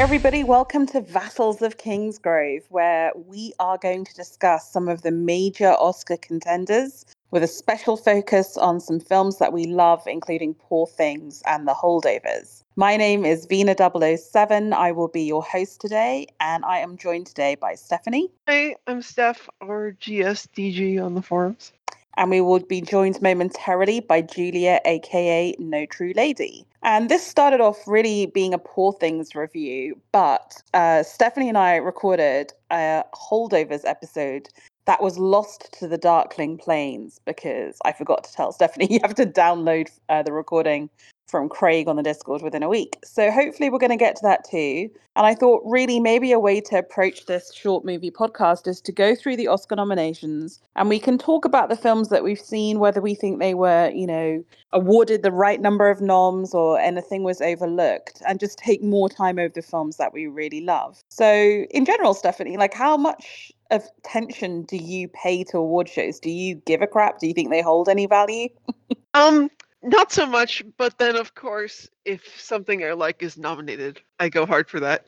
[0.00, 5.10] Everybody, welcome to Vassals of Kingsgrove, where we are going to discuss some of the
[5.10, 10.86] major Oscar contenders with a special focus on some films that we love, including Poor
[10.86, 12.62] Things and The Holdovers.
[12.76, 14.72] My name is Bina007.
[14.72, 18.30] I will be your host today, and I am joined today by Stephanie.
[18.48, 21.74] Hi, I'm Steph, or GSDG on the forums.
[22.16, 26.66] And we will be joined momentarily by Julia, aka No True Lady.
[26.82, 31.76] And this started off really being a Poor Things review, but uh, Stephanie and I
[31.76, 34.48] recorded a Holdovers episode
[34.86, 39.14] that was lost to the Darkling Plains because I forgot to tell Stephanie you have
[39.16, 40.88] to download uh, the recording
[41.30, 42.98] from Craig on the Discord within a week.
[43.04, 44.90] So hopefully we're going to get to that too.
[45.16, 48.92] And I thought really maybe a way to approach this short movie podcast is to
[48.92, 52.78] go through the Oscar nominations and we can talk about the films that we've seen,
[52.78, 57.24] whether we think they were, you know, awarded the right number of noms or anything
[57.24, 61.00] was overlooked and just take more time over the films that we really love.
[61.10, 66.18] So in general, Stephanie, like how much of attention do you pay to award shows?
[66.20, 67.18] Do you give a crap?
[67.18, 68.48] Do you think they hold any value?
[69.14, 69.50] um
[69.82, 74.44] not so much, but then of course, if something I like is nominated, I go
[74.44, 75.04] hard for that.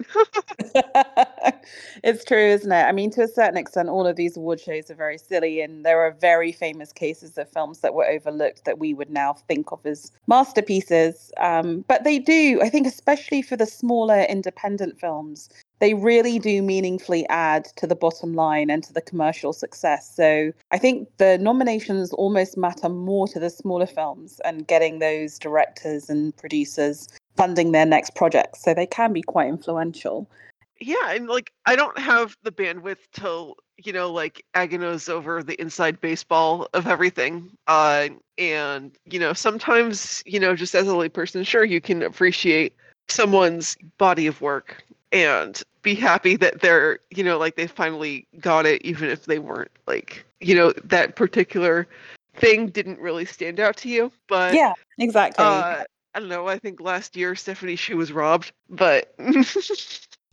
[2.03, 2.83] it's true, isn't it?
[2.83, 5.85] I mean, to a certain extent, all of these award shows are very silly, and
[5.85, 9.73] there are very famous cases of films that were overlooked that we would now think
[9.73, 11.33] of as masterpieces.
[11.39, 15.51] Um, but they do, I think, especially for the smaller independent films,
[15.83, 20.15] they really do meaningfully add to the bottom line and to the commercial success.
[20.15, 25.41] So I think the nominations almost matter more to the smaller films and getting those
[25.41, 28.63] directors and producers funding their next projects.
[28.63, 30.31] So they can be quite influential.
[30.79, 35.61] Yeah, and like I don't have the bandwidth to you know like agonize over the
[35.61, 37.51] inside baseball of everything.
[37.67, 42.73] Uh, and you know sometimes you know just as a layperson, sure you can appreciate
[43.09, 48.67] someone's body of work and be happy that they're you know like they finally got
[48.67, 51.87] it even if they weren't like you know that particular
[52.35, 55.85] thing didn't really stand out to you but yeah exactly uh,
[56.15, 59.15] i don't know i think last year stephanie she was robbed but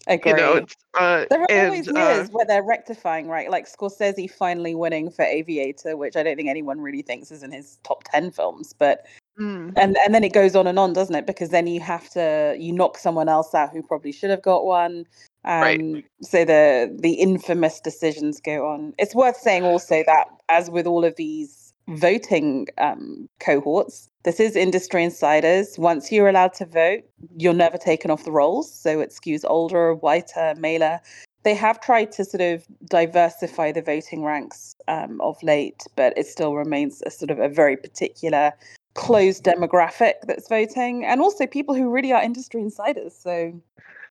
[0.08, 0.32] Agree.
[0.32, 0.66] You know,
[0.98, 3.52] uh, there are and, always uh, years where they're rectifying, right?
[3.52, 7.52] Like Scorsese finally winning for Aviator, which I don't think anyone really thinks is in
[7.52, 9.06] his top ten films, but
[9.40, 9.74] mm.
[9.76, 11.26] and and then it goes on and on, doesn't it?
[11.26, 14.66] Because then you have to you knock someone else out who probably should have got
[14.66, 15.06] one.
[15.46, 16.06] Um, Right.
[16.22, 18.94] So the the infamous decisions go on.
[18.98, 24.56] It's worth saying also that as with all of these voting um, cohorts, this is
[24.56, 25.78] industry insiders.
[25.80, 27.04] Once you're allowed to vote,
[27.38, 28.72] you're never taken off the rolls.
[28.72, 31.00] So it skews older, whiter, maler.
[31.44, 36.28] They have tried to sort of diversify the voting ranks um, of late, but it
[36.28, 38.52] still remains a sort of a very particular
[39.00, 43.16] closed demographic that's voting, and also people who really are industry insiders.
[43.16, 43.54] So,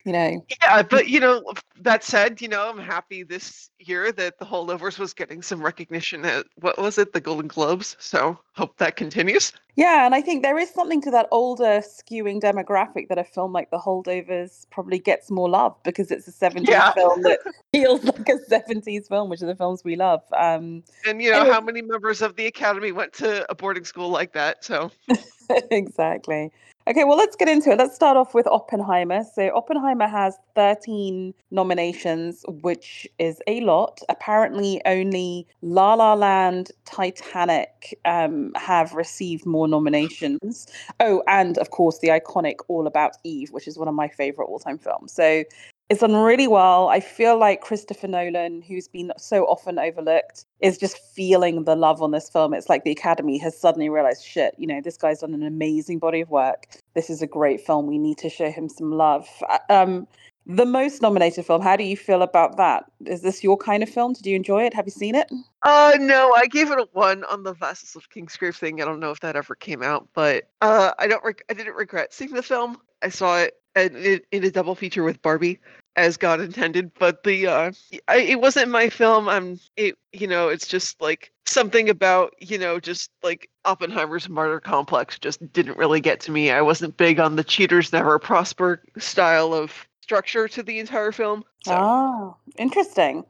[0.09, 1.43] you know, yeah but you know
[1.83, 6.25] that said you know i'm happy this year that the holdovers was getting some recognition
[6.25, 10.43] at what was it the golden globes so hope that continues yeah, and I think
[10.43, 14.99] there is something to that older skewing demographic that a film like The Holdovers probably
[14.99, 16.91] gets more love because it's a 70s Yeah.
[16.95, 17.39] film that
[17.73, 20.21] feels like a 70s film, which are the films we love.
[20.37, 23.85] Um, and you know Anyway- how many members of the academy went to a boarding
[23.85, 24.91] school like that so
[25.71, 26.51] exactly.
[26.89, 27.79] Okay, well, let's get into it.
[27.79, 29.23] Let's start off with Oppenheimer.
[29.35, 34.01] So, Oppenheimer has 13 nominations, which is a lot.
[34.09, 40.67] Apparently, only La La Land, Titanic um, have received more nominations.
[40.99, 44.47] Oh, and of course, the iconic All About Eve, which is one of my favorite
[44.47, 45.13] all time films.
[45.13, 45.45] So,
[45.91, 46.89] it's done really well.
[46.89, 52.03] I feel like Christopher Nolan, who's been so often overlooked, is just feeling the love
[52.03, 52.55] on this film.
[52.55, 55.99] It's like the Academy has suddenly realized, shit, you know, this guy's done an amazing
[55.99, 56.67] body of work.
[56.95, 57.87] This is a great film.
[57.87, 59.29] We need to show him some love.
[59.49, 60.07] Uh, Um,
[60.47, 61.63] the most nominated film.
[61.63, 62.85] How do you feel about that?
[63.07, 64.15] Is this your kind of film?
[64.15, 64.75] Did you enjoy it?
[64.75, 65.31] Have you seen it?
[65.65, 69.01] uh no i gave it a one on the vassals of kingsgrave thing i don't
[69.01, 72.43] know if that ever came out but uh i don't i didn't regret seeing the
[72.43, 75.59] film i saw it in, in, a double feature with barbie
[75.97, 77.73] as god intended but the uh
[78.09, 79.29] I, it wasn't my film.
[79.29, 84.61] I'm it you know it's just like something about you know just like oppenheimer's martyr
[84.61, 86.51] complex just didn't really get to me.
[86.51, 91.45] I wasn't big on the cheaters never prosper style of structure to the entire film
[91.65, 91.75] so.
[91.75, 93.25] Ah, interesting.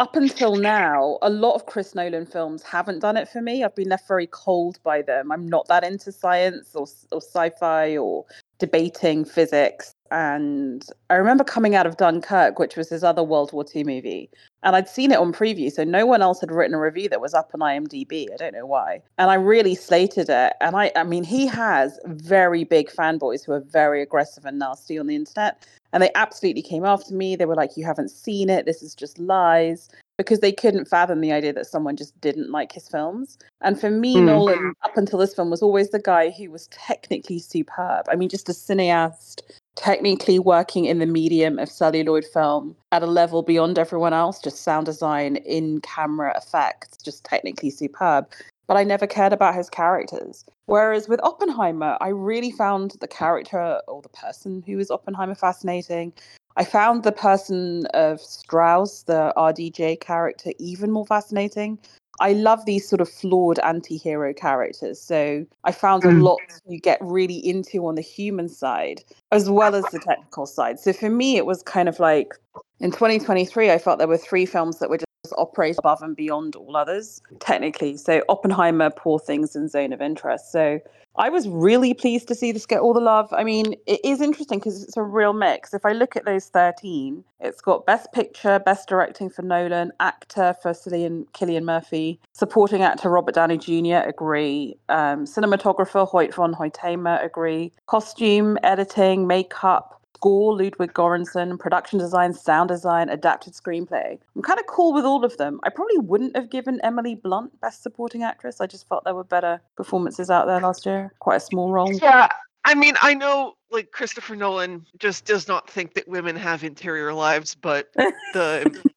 [0.00, 3.62] Up until now, a lot of Chris Nolan films haven't done it for me.
[3.62, 5.30] I've been left very cold by them.
[5.30, 8.24] I'm not that into science or, or sci-fi or
[8.58, 9.92] debating physics.
[10.10, 14.30] And I remember coming out of Dunkirk, which was his other World War II movie,
[14.62, 17.20] and I'd seen it on preview, so no one else had written a review that
[17.20, 18.26] was up on IMDb.
[18.32, 19.02] I don't know why.
[19.18, 20.54] And I really slated it.
[20.62, 24.98] And I, I mean, he has very big fanboys who are very aggressive and nasty
[24.98, 25.66] on the internet.
[25.92, 27.36] And they absolutely came after me.
[27.36, 28.66] They were like, You haven't seen it.
[28.66, 29.88] This is just lies.
[30.16, 33.38] Because they couldn't fathom the idea that someone just didn't like his films.
[33.62, 34.24] And for me, mm.
[34.24, 38.06] Nolan, up until this film, was always the guy who was technically superb.
[38.10, 39.40] I mean, just a cineast,
[39.76, 44.62] technically working in the medium of celluloid film at a level beyond everyone else, just
[44.62, 48.26] sound design, in camera effects, just technically superb
[48.70, 50.44] but I never cared about his characters.
[50.66, 56.12] Whereas with Oppenheimer, I really found the character or the person who was Oppenheimer fascinating.
[56.56, 61.80] I found the person of Strauss, the RDJ character, even more fascinating.
[62.20, 65.00] I love these sort of flawed anti hero characters.
[65.00, 66.20] So I found mm.
[66.20, 66.38] a lot
[66.68, 69.02] to get really into on the human side
[69.32, 70.78] as well as the technical side.
[70.78, 72.34] So for me, it was kind of like
[72.78, 76.56] in 2023, I felt there were three films that were just operate above and beyond
[76.56, 77.96] all others, technically.
[77.96, 80.50] So Oppenheimer, Poor Things, and Zone of Interest.
[80.50, 80.80] So
[81.16, 83.32] I was really pleased to see this get all the love.
[83.32, 85.74] I mean, it is interesting because it's a real mix.
[85.74, 90.54] If I look at those 13, it's got Best Picture, Best Directing for Nolan, Actor
[90.62, 97.22] for Cillian, Cillian Murphy, Supporting Actor Robert Downey Jr., agree, um, Cinematographer Hoyte van Hoytema,
[97.24, 104.18] agree, Costume, Editing, Makeup, score, Ludwig Göransson, production design, sound design, adapted screenplay.
[104.36, 105.60] I'm kind of cool with all of them.
[105.62, 108.60] I probably wouldn't have given Emily Blunt Best Supporting Actress.
[108.60, 111.14] I just felt there were better performances out there last year.
[111.20, 111.90] Quite a small role.
[111.94, 112.28] Yeah.
[112.66, 117.14] I mean, I know like Christopher Nolan just does not think that women have interior
[117.14, 117.90] lives, but
[118.34, 118.92] the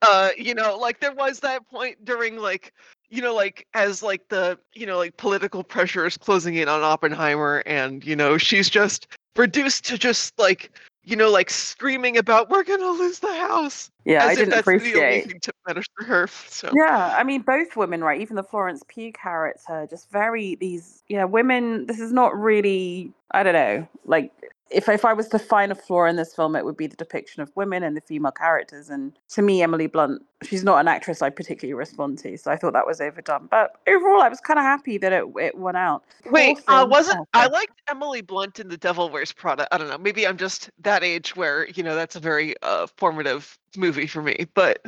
[0.00, 2.72] uh you know, like there was that point during like
[3.10, 6.80] you know, like as like the you know like political pressure is closing in on
[6.82, 9.06] Oppenheimer, and you know she's just
[9.36, 10.70] reduced to just like
[11.04, 15.04] you know like screaming about we're gonna lose the house yeah i didn't appreciate the
[15.04, 15.52] only thing to
[16.04, 16.70] her so.
[16.74, 21.24] Yeah i mean both women right even the florence pugh character just very these yeah
[21.24, 24.32] women this is not really i don't know like
[24.72, 26.96] if if I was to find a flaw in this film, it would be the
[26.96, 28.90] depiction of women and the female characters.
[28.90, 32.56] And to me, Emily Blunt, she's not an actress I particularly respond to, so I
[32.56, 33.48] thought that was overdone.
[33.50, 36.04] But overall, I was kind of happy that it it went out.
[36.30, 39.72] Wait, uh, wasn't oh, I liked Emily Blunt in The Devil Wears Prada?
[39.72, 39.98] I don't know.
[39.98, 44.22] Maybe I'm just that age where you know that's a very uh, formative movie for
[44.22, 44.46] me.
[44.54, 44.80] But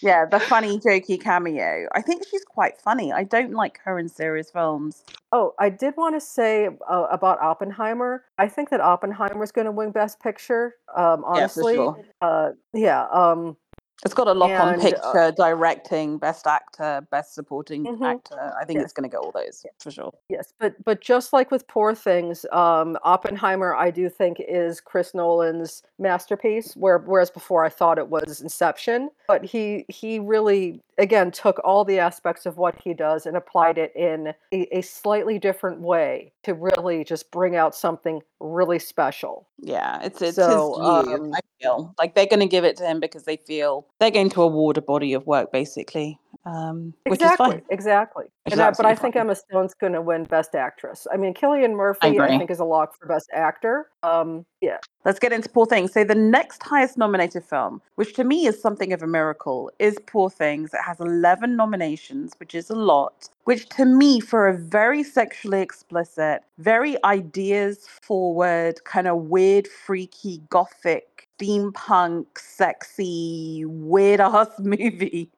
[0.00, 1.88] yeah, the funny, jokey cameo.
[1.94, 3.12] I think she's quite funny.
[3.12, 5.04] I don't like her in serious films.
[5.32, 8.24] Oh, I did want to say uh, about Oppenheimer.
[8.38, 10.74] I think that Oppenheimer is going to win Best Picture.
[10.96, 12.04] Um, honestly, yeah, sure.
[12.20, 13.06] uh, yeah.
[13.12, 13.56] Um,
[14.04, 18.02] it's got a lock on uh, picture, uh, directing, best actor, best supporting mm-hmm.
[18.02, 18.52] actor.
[18.60, 18.84] I think yes.
[18.84, 20.12] it's going to get all those for sure.
[20.28, 25.14] Yes, but but just like with Poor Things, um, Oppenheimer, I do think is Chris
[25.14, 26.74] Nolan's masterpiece.
[26.74, 31.84] Where whereas before I thought it was Inception, but he he really again took all
[31.84, 36.32] the aspects of what he does and applied it in a, a, slightly different way
[36.44, 39.48] to really just bring out something really special.
[39.58, 41.18] Yeah, it's it's so, his.
[41.18, 44.10] Um, I feel like they're going to give it to him because they feel they're
[44.10, 46.18] going to award a body of work, basically.
[46.44, 48.24] Um, exactly, exactly.
[48.46, 51.06] And I, but I think Emma Stone's going to win Best Actress.
[51.12, 53.88] I mean, Cillian Murphy, I, I, think, is a lock for Best Actor.
[54.02, 54.78] Um, yeah.
[55.04, 55.92] Let's get into Poor Things.
[55.92, 59.96] So the next highest nominated film, which to me is something of a miracle, is
[60.06, 60.74] Poor Things.
[60.74, 63.28] It has 11 nominations, which is a lot.
[63.44, 70.42] Which to me, for a very sexually explicit, very ideas forward, kind of weird, freaky,
[70.50, 75.30] gothic, steampunk, sexy, weird ass movie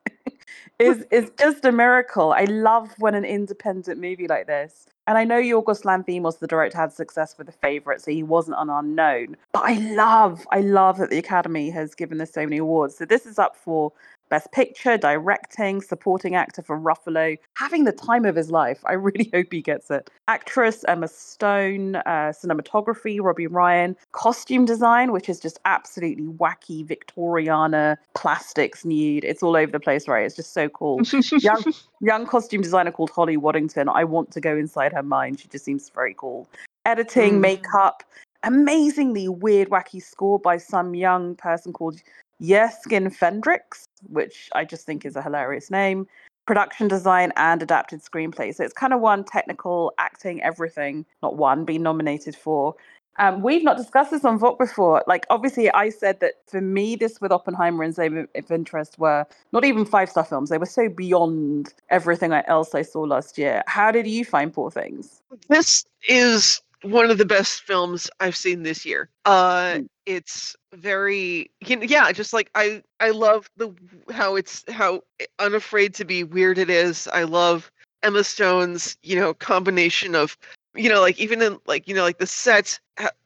[0.78, 2.32] is is just a miracle.
[2.32, 4.86] I love when an independent movie like this.
[5.06, 8.56] And I know Yorgos Lanthimos, the director, had success with The Favourite, so he wasn't
[8.58, 9.36] an unknown.
[9.52, 12.96] But I love, I love that the Academy has given this so many awards.
[12.96, 13.92] So this is up for
[14.28, 18.80] Best Picture, Directing, Supporting Actor for Ruffalo, having the time of his life.
[18.86, 20.10] I really hope he gets it.
[20.28, 27.96] Actress Emma Stone, uh, Cinematography Robbie Ryan, Costume Design, which is just absolutely wacky Victoriana
[28.14, 29.24] plastics nude.
[29.24, 30.24] It's all over the place, right?
[30.24, 31.00] It's just so cool.
[31.32, 31.62] young,
[32.00, 33.88] young costume designer called Holly Waddington.
[33.88, 35.40] I want to go inside her mind.
[35.40, 36.48] She just seems very cool.
[36.86, 37.40] Editing, mm.
[37.40, 38.02] makeup,
[38.42, 42.00] amazingly weird, wacky score by some young person called
[42.40, 46.06] Jerskin Fendrix, which I just think is a hilarious name,
[46.46, 48.54] production design and adapted screenplay.
[48.54, 52.74] So it's kind of one technical acting, everything, not one, being nominated for.
[53.18, 55.04] Um, we've not discussed this on VOK before.
[55.06, 59.24] Like, obviously, I said that for me, this with Oppenheimer and Zone of Interest were
[59.52, 60.50] not even five star films.
[60.50, 63.62] They were so beyond everything else I saw last year.
[63.66, 65.22] How did you find Poor Things?
[65.48, 69.08] This is one of the best films I've seen this year.
[69.24, 69.86] Uh, mm.
[70.06, 73.74] It's very you know, yeah, just like I I love the
[74.12, 77.08] how it's how eh, unafraid to be weird it is.
[77.08, 77.70] I love
[78.02, 80.36] Emma Stone's you know combination of
[80.74, 82.80] you know, like even in like you know like the sets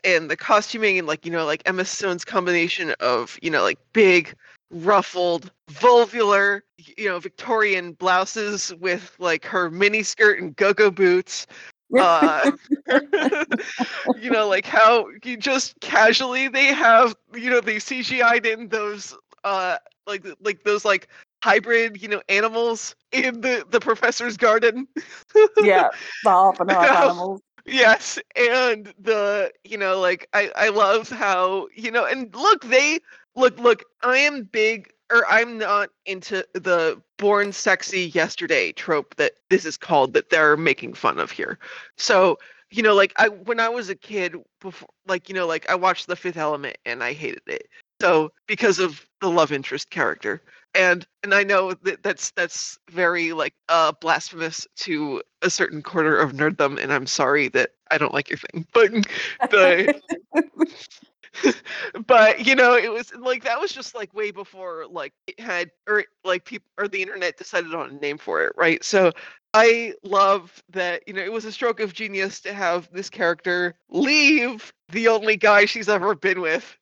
[0.05, 3.79] and the costuming and like you know like Emma Stone's combination of you know like
[3.93, 4.35] big
[4.71, 11.47] ruffled vulvular you know Victorian blouses with like her mini skirt and go-go boots
[11.97, 12.51] uh
[14.15, 19.17] you know like how you just casually they have you know they cgi'd in those
[19.45, 19.77] uh
[20.07, 21.09] like like those like
[21.43, 24.87] hybrid you know animals in the the professor's garden
[25.59, 25.89] yeah,
[26.23, 27.11] the half and Yeah.
[27.11, 27.41] animals.
[27.67, 32.99] yes and the you know like i i love how you know and look they
[33.37, 39.33] look look i am big or i'm not into the born sexy yesterday trope that
[39.51, 41.59] this is called that they're making fun of here.
[41.97, 42.39] So
[42.71, 45.75] you know like i when i was a kid before like you know like i
[45.75, 47.69] watched the fifth element and i hated it.
[48.01, 50.43] So because of the love interest character.
[50.75, 56.19] And and i know that that's that's very like uh blasphemous to a certain quarter
[56.19, 58.93] of nerddom and i'm sorry that i don't like your thing but
[59.51, 60.01] the
[62.09, 65.71] but you know it was like that was just like way before like it had
[65.89, 68.83] or like people or the internet decided on a name for it right?
[68.83, 69.13] So
[69.55, 73.75] i love that you know it was a stroke of genius to have this character
[73.89, 76.77] leave the only guy she's ever been with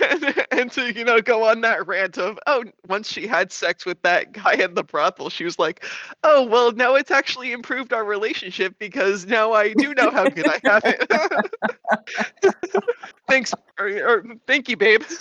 [0.00, 3.84] and, and to you know go on that rant of oh once she had sex
[3.84, 5.84] with that guy in the brothel she was like
[6.24, 10.46] oh well now it's actually improved our relationship because now i do know how good
[10.48, 12.54] i have it
[13.28, 15.02] thanks or, or thank you babe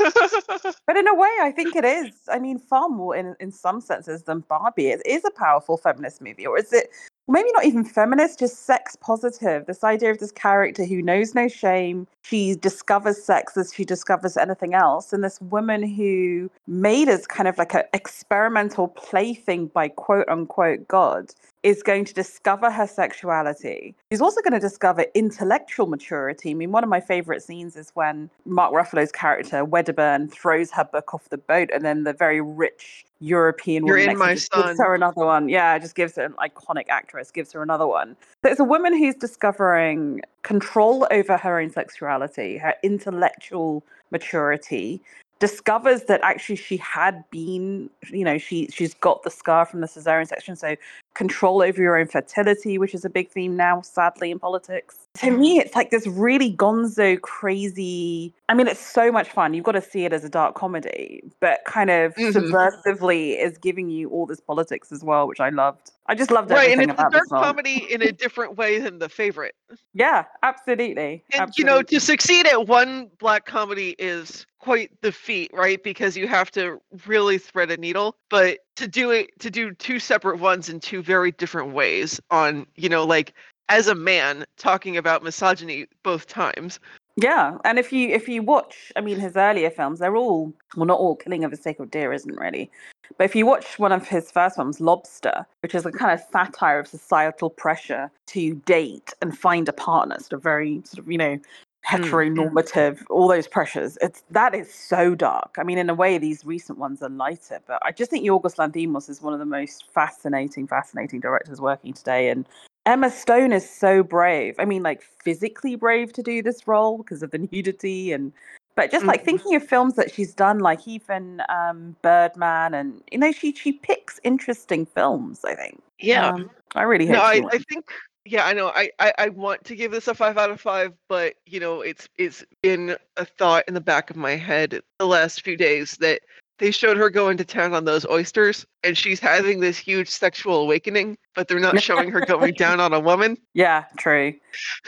[0.88, 2.14] But in a way, I think it is.
[2.32, 4.88] I mean, far more in in some senses than Barbie.
[4.88, 6.90] It is a powerful feminist movie, or is it?
[7.28, 9.66] Maybe not even feminist, just sex positive.
[9.66, 12.08] This idea of this character who knows no shame.
[12.24, 17.50] She discovers sex as she discovers anything else, and this woman who made us kind
[17.50, 21.32] of like an experimental plaything by quote unquote God
[21.64, 23.96] is going to discover her sexuality.
[24.12, 26.52] She's also going to discover intellectual maturity.
[26.52, 30.84] I mean, one of my favorite scenes is when Mark Ruffalo's character, Wedderburn, throws her
[30.84, 34.52] book off the boat, and then the very rich European You're woman in my just
[34.52, 35.50] gives her another one.
[35.50, 38.16] Yeah, just gives her an iconic actress, gives her another one.
[38.44, 45.02] So it's a woman who's discovering control over her own sexuality, her intellectual maturity,
[45.40, 49.88] discovers that actually she had been, you know, she she's got the scar from the
[49.88, 50.76] cesarean section, so
[51.18, 54.96] control over your own fertility, which is a big theme now, sadly, in politics.
[55.16, 58.34] To me, it's like this really gonzo, crazy.
[58.50, 59.56] I mean, it's so much fun.
[59.56, 62.32] You've got to see it as a dark comedy, but kind of Mhm.
[62.34, 65.92] subversively is giving you all this politics as well, which I loved.
[66.06, 67.16] I just loved everything about it.
[67.16, 69.56] right and it's a dark comedy in a different way than the favorite
[69.94, 71.24] Yeah, absolutely.
[71.34, 76.18] and you know to succeed at one black comedy is quite the feat right because
[76.18, 80.40] you have to really thread a needle but to do it to do two separate
[80.42, 83.34] ones in two very different ways on you know like
[83.70, 86.82] as a man talking about misogyny both times
[87.16, 90.86] Yeah, and if you if you watch, I mean, his earlier films, they're all well,
[90.86, 91.16] not all.
[91.16, 92.70] Killing of a Sacred Deer isn't really,
[93.18, 96.24] but if you watch one of his first films, Lobster, which is a kind of
[96.32, 101.12] satire of societal pressure to date and find a partner, sort of very sort of
[101.12, 101.40] you know
[101.88, 103.98] heteronormative, all those pressures.
[104.02, 105.56] It's that is so dark.
[105.58, 108.56] I mean, in a way, these recent ones are lighter, but I just think Yorgos
[108.56, 112.46] Lanthimos is one of the most fascinating, fascinating directors working today, and
[112.86, 114.56] Emma Stone is so brave.
[114.60, 118.34] I mean, like physically brave to do this role because of the nudity and
[118.76, 119.26] but just like Mhm.
[119.26, 123.72] thinking of films that she's done, like even um, Birdman, and you know, she she
[123.72, 125.44] picks interesting films.
[125.46, 125.82] I think.
[126.00, 127.16] yeah Um, I really hope.
[127.16, 127.86] no I, I think
[128.28, 130.94] yeah i know I, I i want to give this a five out of five
[131.08, 135.08] but you know it's it's been a thought in the back of my head the
[135.08, 136.22] last few days that
[136.60, 140.58] they showed her going to town on those oysters and she's having this huge sexual
[140.62, 144.34] awakening but they're not showing her going down on a woman Yeah, true.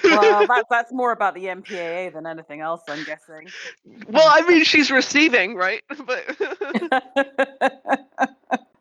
[0.04, 3.48] Well, that's that's more about the MPAA than anything else, I'm guessing.
[4.08, 6.26] well i mean she's receiving right but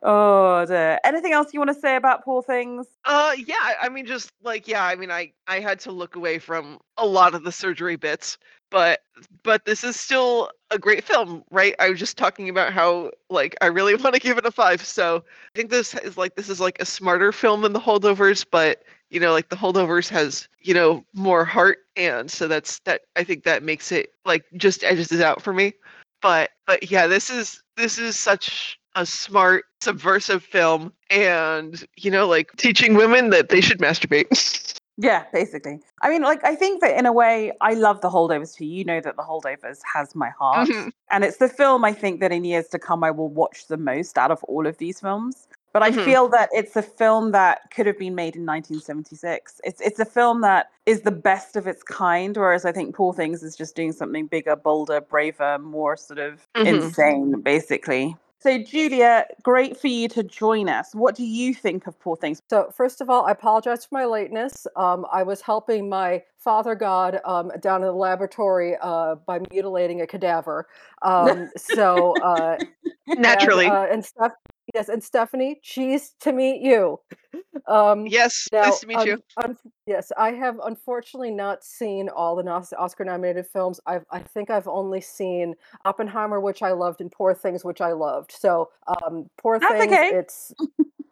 [0.03, 0.99] oh dear.
[1.03, 2.87] Anything else you want to say about Poor Things?
[3.05, 6.15] Uh yeah, I I mean just like yeah, I mean I I had to look
[6.15, 8.37] away from a lot of the surgery bits,
[8.69, 9.01] but
[9.43, 11.75] but this is still a great film, right?
[11.79, 14.83] I was just talking about how like I really want to give it a 5.
[14.83, 18.45] So, I think this is like this is like a smarter film than The Holdovers,
[18.49, 23.01] but you know, like The Holdovers has, you know, more heart and so that's that
[23.15, 25.73] I think that makes it like just edges it out for me.
[26.21, 32.27] But but yeah, this is this is such a smart subversive film and you know
[32.27, 35.79] like teaching women that they should masturbate Yeah, basically.
[36.01, 38.65] I mean, like, I think that in a way, I love The Holdovers too.
[38.65, 40.67] You know that The Holdovers has my heart.
[40.67, 40.91] Mhm.
[41.09, 43.77] And it's the film I think that in years to come I will watch the
[43.77, 45.47] most out of all of these films.
[45.71, 46.03] but I Mhm.
[46.03, 49.61] feel that it's a film that could have been made in 1976.
[49.63, 53.13] It's it's a film that is the best of its kind, whereas I think Poor
[53.13, 56.65] Things is just doing something bigger, bolder, braver, more sort of Mhm.
[56.65, 58.17] insane, basically.
[58.41, 60.95] So, Julia, great for you to join us.
[60.95, 62.41] What do you think of Poor Things?
[62.49, 64.65] So first of all, I apologize for my lateness.
[64.77, 70.01] Um, I was helping my father god um, down in the laboratory uh, by mutilating
[70.01, 70.67] a cadaver.
[71.01, 72.57] Um, so uh,
[73.07, 73.65] Naturally.
[73.65, 74.31] and, uh, and Steph-
[74.73, 76.97] yes, and Stephanie, cheese to meet you.
[77.67, 78.47] Um, yes.
[78.53, 79.17] now, nice to meet un- you.
[79.43, 79.57] un-
[79.89, 83.79] yes, I have unfortunately not seen all the Nos- Oscar-nominated films.
[83.87, 87.91] I've, I think I've only seen Oppenheimer, which I loved, and Poor Things, which I
[87.91, 88.31] loved.
[88.31, 90.11] So, um, Poor That's Things, okay.
[90.13, 90.53] it's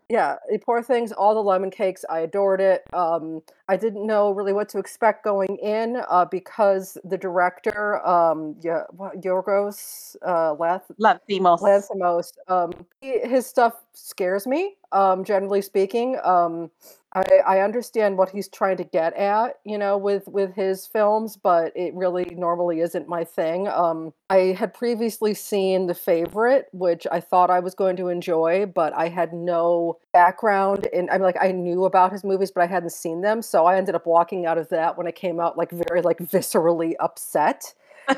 [0.09, 2.83] yeah, eh, Poor Things, all the lemon cakes, I adored it.
[2.93, 8.55] Um, I didn't know really what to expect going in uh, because the director, um,
[8.61, 11.61] yeah, what, Yorgos uh, Lath- Lanthimos.
[11.61, 14.75] Lanthimos, um, he, his stuff scares me.
[14.91, 16.71] Um, generally speaking, um,
[17.17, 21.35] I, I understand what he's trying to get at, you know, with with his films,
[21.35, 23.67] but it really normally isn't my thing.
[23.67, 28.67] Um, I had previously seen The Favorite, which I thought I was going to enjoy,
[28.67, 31.09] but I had no background in.
[31.09, 33.95] I'm like I knew about his movies, but I hadn't seen them, so I ended
[33.95, 37.73] up walking out of that when it came out like very like viscerally upset.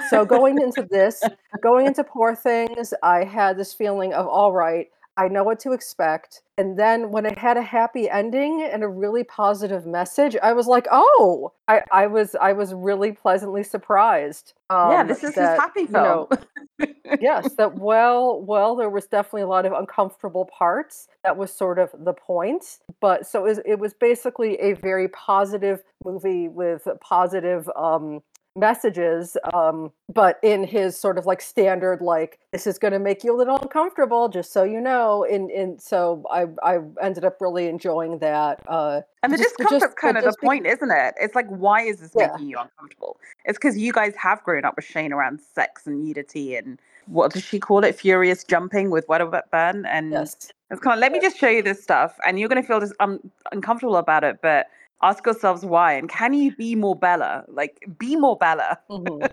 [0.10, 1.24] So going into this,
[1.62, 4.88] going into Poor Things, I had this feeling of all right,
[5.20, 6.44] I know what to expect.
[6.58, 10.66] And then when it had a happy ending and a really positive message, I was
[10.66, 14.54] like, oh, I, I was I was really pleasantly surprised.
[14.72, 16.28] yeah, um, this is that, his happy you film.
[16.80, 16.88] know,
[17.20, 21.10] yes, that well, well, there was definitely a lot of uncomfortable parts.
[21.26, 22.80] That was sort of the point.
[23.02, 28.22] But so it was, it was basically a very positive movie with positive um,
[28.60, 29.38] messages.
[29.54, 33.36] Um, but in his sort of like standard, like this is going to make you
[33.36, 35.24] a little uncomfortable, just so you know.
[35.24, 38.62] And and so I I ended up really enjoying that.
[38.68, 41.14] Uh, And the Just- discomfort's just- kind of the be- point, isn't it?
[41.20, 42.28] It's like, why is this Yeah.
[42.32, 43.18] making you uncomfortable?
[43.46, 47.34] It's because you guys have grown up with Shane around sex and nudity and what
[47.34, 47.96] does she call it?
[47.96, 49.86] Furious jumping with Wedderburn.
[49.88, 50.52] And yes.
[50.70, 52.18] it's kind of, let me just show you this stuff.
[52.26, 53.20] And you're going to feel just um,
[53.52, 54.42] uncomfortable about it.
[54.44, 54.68] But
[55.02, 55.94] ask yourselves why.
[55.94, 57.46] And can you be more Bella?
[57.48, 58.80] Like, be more Bella.
[58.90, 59.26] hmm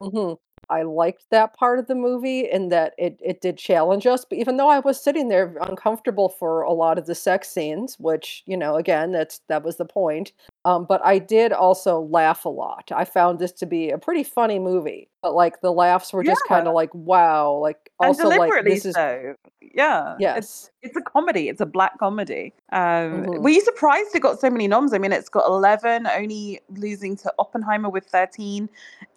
[0.00, 0.32] hmm
[0.68, 4.24] I liked that part of the movie in that it, it did challenge us.
[4.28, 7.96] But even though I was sitting there uncomfortable for a lot of the sex scenes,
[8.00, 10.32] which you know, again, that's that was the point.
[10.66, 12.90] Um, but I did also laugh a lot.
[12.92, 15.08] I found this to be a pretty funny movie.
[15.22, 18.96] But like the laughs were just kind of like, wow, like also like this is
[18.96, 19.36] so.
[19.60, 20.14] Yeah.
[20.14, 20.70] It's, yes.
[20.82, 21.48] it's a comedy.
[21.48, 22.52] It's a black comedy.
[22.72, 23.42] Um, Mhm.
[23.42, 24.92] Were you surprised it got so many noms?
[24.92, 28.68] I mean, it's got 11, only losing to Oppenheimer with 13.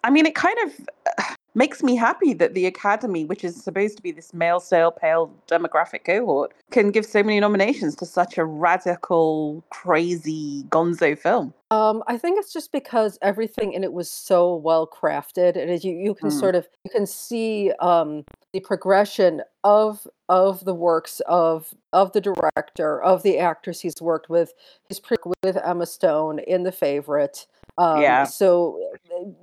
[0.04, 4.02] I mean, it kind of makes me happy that the Academy, which is supposed to
[4.02, 8.44] be this male, stale, pale demographic cohort, can give so many nominations to such a
[8.44, 11.52] radical, crazy gonzo film.
[11.70, 15.84] Um, I think it's just because everything in it was so well crafted, and as
[15.84, 16.40] you you can Mm.
[16.40, 22.20] sort of you can see um, the progression of of the works of of the
[22.20, 24.52] director of the actors he's worked with.
[24.88, 27.46] He's pre- with Emma Stone in The Favorite.
[27.78, 28.24] Um, Yeah.
[28.24, 28.78] So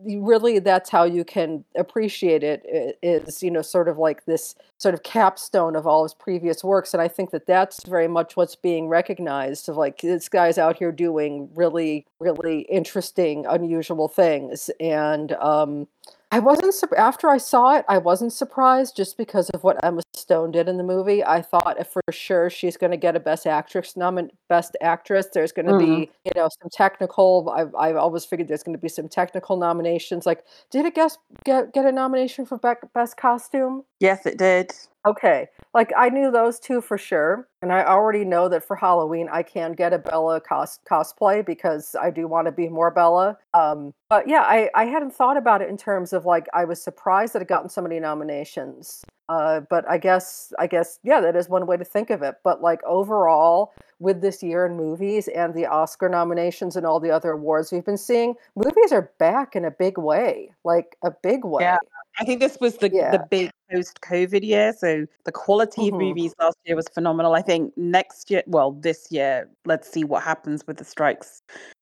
[0.06, 4.94] really, that's how you can appreciate it is you know sort of like this sort
[4.94, 8.56] of capstone of all his previous works, and I think that that's very much what's
[8.56, 9.70] being recognized.
[9.70, 15.88] Of like this guy's out here doing really, really interesting, unusual things, and um,
[16.32, 17.86] I wasn't after I saw it.
[17.88, 21.24] I wasn't surprised just because of what Emma Stone did in the movie.
[21.24, 25.28] I thought for sure she's going to get a Best Actress nomin- Best Actress.
[25.34, 25.80] There's going to Mhm.
[25.80, 27.50] be you know some technical.
[27.56, 30.26] I've I've always figured there's going to be some technical nominations.
[30.26, 33.86] Like, did it guess get get a nomination for Best Costume?
[34.02, 34.74] Yes, it did.
[35.06, 39.30] Okay, like I knew those two for sure, and I already know that for Halloween
[39.32, 43.38] I can get a Bella cos- cosplay because I do want to be more Bella.
[43.54, 46.82] Um, but yeah, I I hadn't thought about it in terms of like I was
[46.82, 49.06] surprised that it gotten so many nominations.
[49.30, 52.36] Uh, but I guess I guess yeah, that is one way to think of it.
[52.44, 57.12] But like overall, with this year in movies and the Oscar nominations and all the
[57.12, 61.44] other awards we've been seeing, movies are back in a big way, like a big
[61.44, 61.64] way.
[61.64, 61.78] Yeah.
[62.20, 63.12] I think this was the Yeah.
[63.12, 64.74] the big post COVID year.
[64.74, 65.94] So the quality Mhm.
[65.94, 67.34] of movies last year was phenomenal.
[67.34, 71.42] I think next year, well, this year, let's see what happens with the strikes.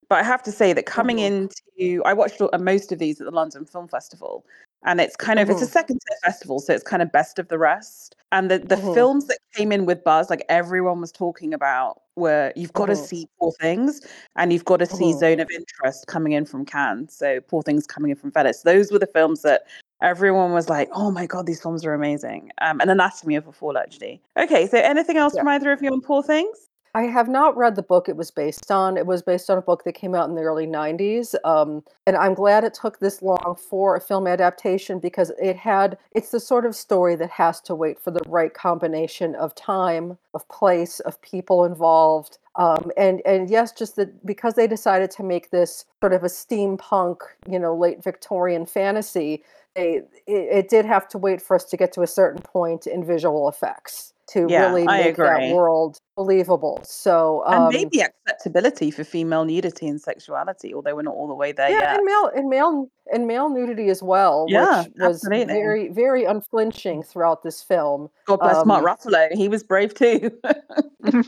[0.09, 1.19] But I have to say that coming Mhm.
[1.19, 4.45] into, I watched most of these at the London Film Festival,
[4.85, 5.71] and it's kind of it's a Mhm.
[5.71, 8.15] second tier festival, so it's kind of best of the rest.
[8.31, 8.93] And the the Mhm.
[8.93, 12.95] films that came in with buzz, like everyone was talking about, were you've got to
[12.95, 13.07] Mhm.
[13.07, 14.01] see Poor Things,
[14.35, 15.13] and you've got to see.
[15.13, 17.09] Zone of Interest coming in from Cannes.
[17.09, 18.61] So Poor Things coming in from Venice.
[18.61, 19.63] Those were the films that
[20.01, 23.51] everyone was like, "Oh my god, these films are amazing." Um, and Anatomy of a
[23.51, 24.21] Fall, actually.
[24.37, 25.41] Okay, so anything else Yeah.
[25.41, 26.69] from either of you on Poor Things?
[26.93, 28.95] I have not read the book it was based on.
[28.95, 31.35] It was based on a book that came out in the early 90s.
[31.43, 35.97] Um, and I'm glad it took this long for a film adaptation because it had,
[36.13, 40.17] it's the sort of story that has to wait for the right combination of time,
[40.33, 42.37] of place, of people involved.
[42.57, 46.27] Um, and, and yes, just that because they decided to make this sort of a
[46.27, 47.17] steampunk,
[47.49, 49.43] you know, late Victorian fantasy,
[49.75, 52.87] they, it, it did have to wait for us to get to a certain point
[52.87, 56.79] in visual effects to Yeah, really make that world believable.
[56.83, 61.33] So, and um, maybe acceptability for female nudity and sexuality, although we're not all the
[61.35, 61.95] way there yeah, yet.
[61.97, 65.53] and male and male and male nudity as well, Yeah, which was absolutely.
[65.53, 68.09] very very unflinching throughout this film.
[68.25, 69.31] God bless Mark um, Ruffalo.
[69.33, 70.31] He was brave too.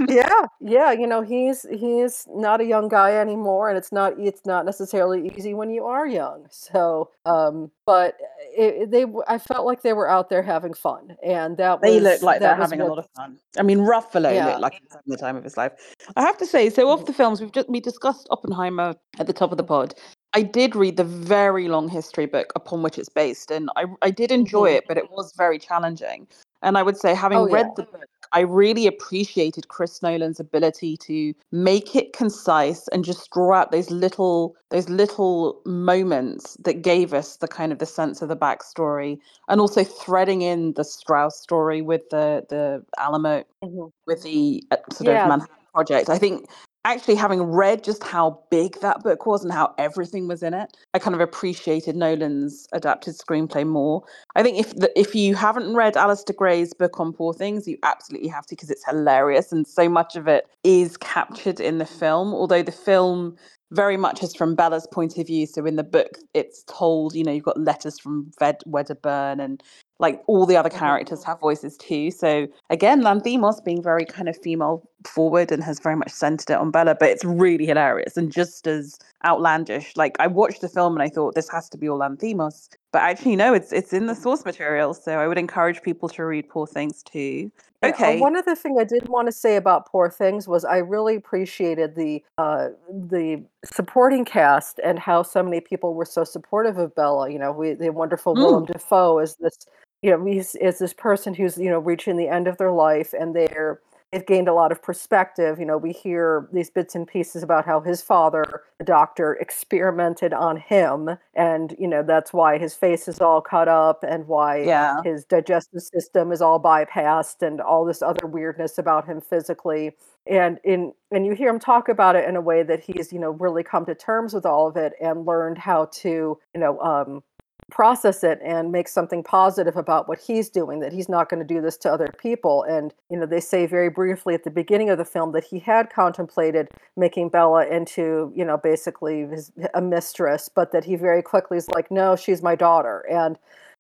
[0.10, 4.44] Yeah, yeah, you know he's he's not a young guy anymore, and it's not it's
[4.44, 6.48] not necessarily easy when you are young.
[6.50, 8.18] So, um, but
[8.58, 11.96] it, it- they I felt like they were out there having fun, and that they
[11.96, 13.38] was look like they're having a lot of fun.
[13.60, 14.48] I mean, Ruffalo Yeah.
[14.48, 15.72] looked like having the time of his life.
[16.16, 17.06] I have to say, so of Mhm.
[17.08, 19.94] the films we've just we discussed Oppenheimer at the top of the pod.
[20.34, 24.12] I did read the very long history book upon which it's based, and I I
[24.12, 24.76] did enjoy Mhm.
[24.78, 26.28] it, but it was very challenging.
[26.62, 27.56] And I would say, having Oh, yeah.
[27.56, 33.32] read the book, I really appreciated Chris Nolan's ability to make it concise and just
[33.32, 38.22] draw out those little those little moments that gave us the kind of the sense
[38.22, 43.92] of the backstory, and also threading in the Strauss story with the the Alamo Mhm.
[44.08, 45.24] with the uh, sort Yeah.
[45.24, 46.10] of Manhattan Project.
[46.10, 46.48] I think
[46.86, 50.72] actually having read just how big that book was and how everything was in it,
[50.94, 54.04] I kind of appreciated Nolan's adapted screenplay more.
[54.38, 57.80] I think if the, if you haven't read Alasdair Gray's book on Poor Things, you
[57.84, 61.88] absolutely have to because it's hilarious and so much of it is captured in the
[61.88, 62.34] film.
[62.34, 63.38] Although the film
[63.74, 65.48] very much is from Bella's point of view.
[65.48, 69.64] So in the book, it's told, you know, you've got letters from Ved Wedderburn and
[70.00, 70.78] like all the other Mhm.
[70.80, 72.12] characters have voices too.
[72.12, 76.58] So again, Lanthimos being very kind of female forward and has very much centered it
[76.60, 79.94] on Bella, but it's really hilarious and just as outlandish.
[79.98, 83.02] Like I watched the film and I thought this has to be all Lanthimos, but
[83.02, 84.94] actually no, it's it's in the source material.
[84.94, 87.52] So I would encourage people to read Poor Things too.
[87.84, 88.20] Uh, Okay.
[88.20, 91.96] one other thing I did want to say about Poor Things was I really appreciated
[91.96, 97.30] the uh, the supporting cast and how so many people were so supportive of Bella.
[97.30, 98.40] You know, we, the wonderful Mm.
[98.40, 99.58] Willem Dafoe is this,
[100.02, 103.14] you know, he's is this person who's you know reaching the end of their life
[103.14, 103.80] and they're
[104.12, 105.60] they've gained a lot of perspective.
[105.60, 110.34] You know, we hear these bits and pieces about how his father, the doctor, experimented
[110.34, 114.58] on him, and you know that's why his face is all cut up and why
[114.62, 115.02] Yeah.
[115.04, 120.60] his digestive system is all bypassed and all this other weirdness about him physically and
[120.64, 123.32] in and you hear him talk about it in a way that he's you know
[123.32, 127.24] really come to terms with all of it and learned how to you know um
[127.70, 131.46] process it and make something positive about what he's doing that he's not going to
[131.46, 134.90] do this to other people and you know they say very briefly at the beginning
[134.90, 139.82] of the film that he had contemplated making Bella into you know basically his, a
[139.82, 143.38] mistress but that he very quickly is like no she's my daughter and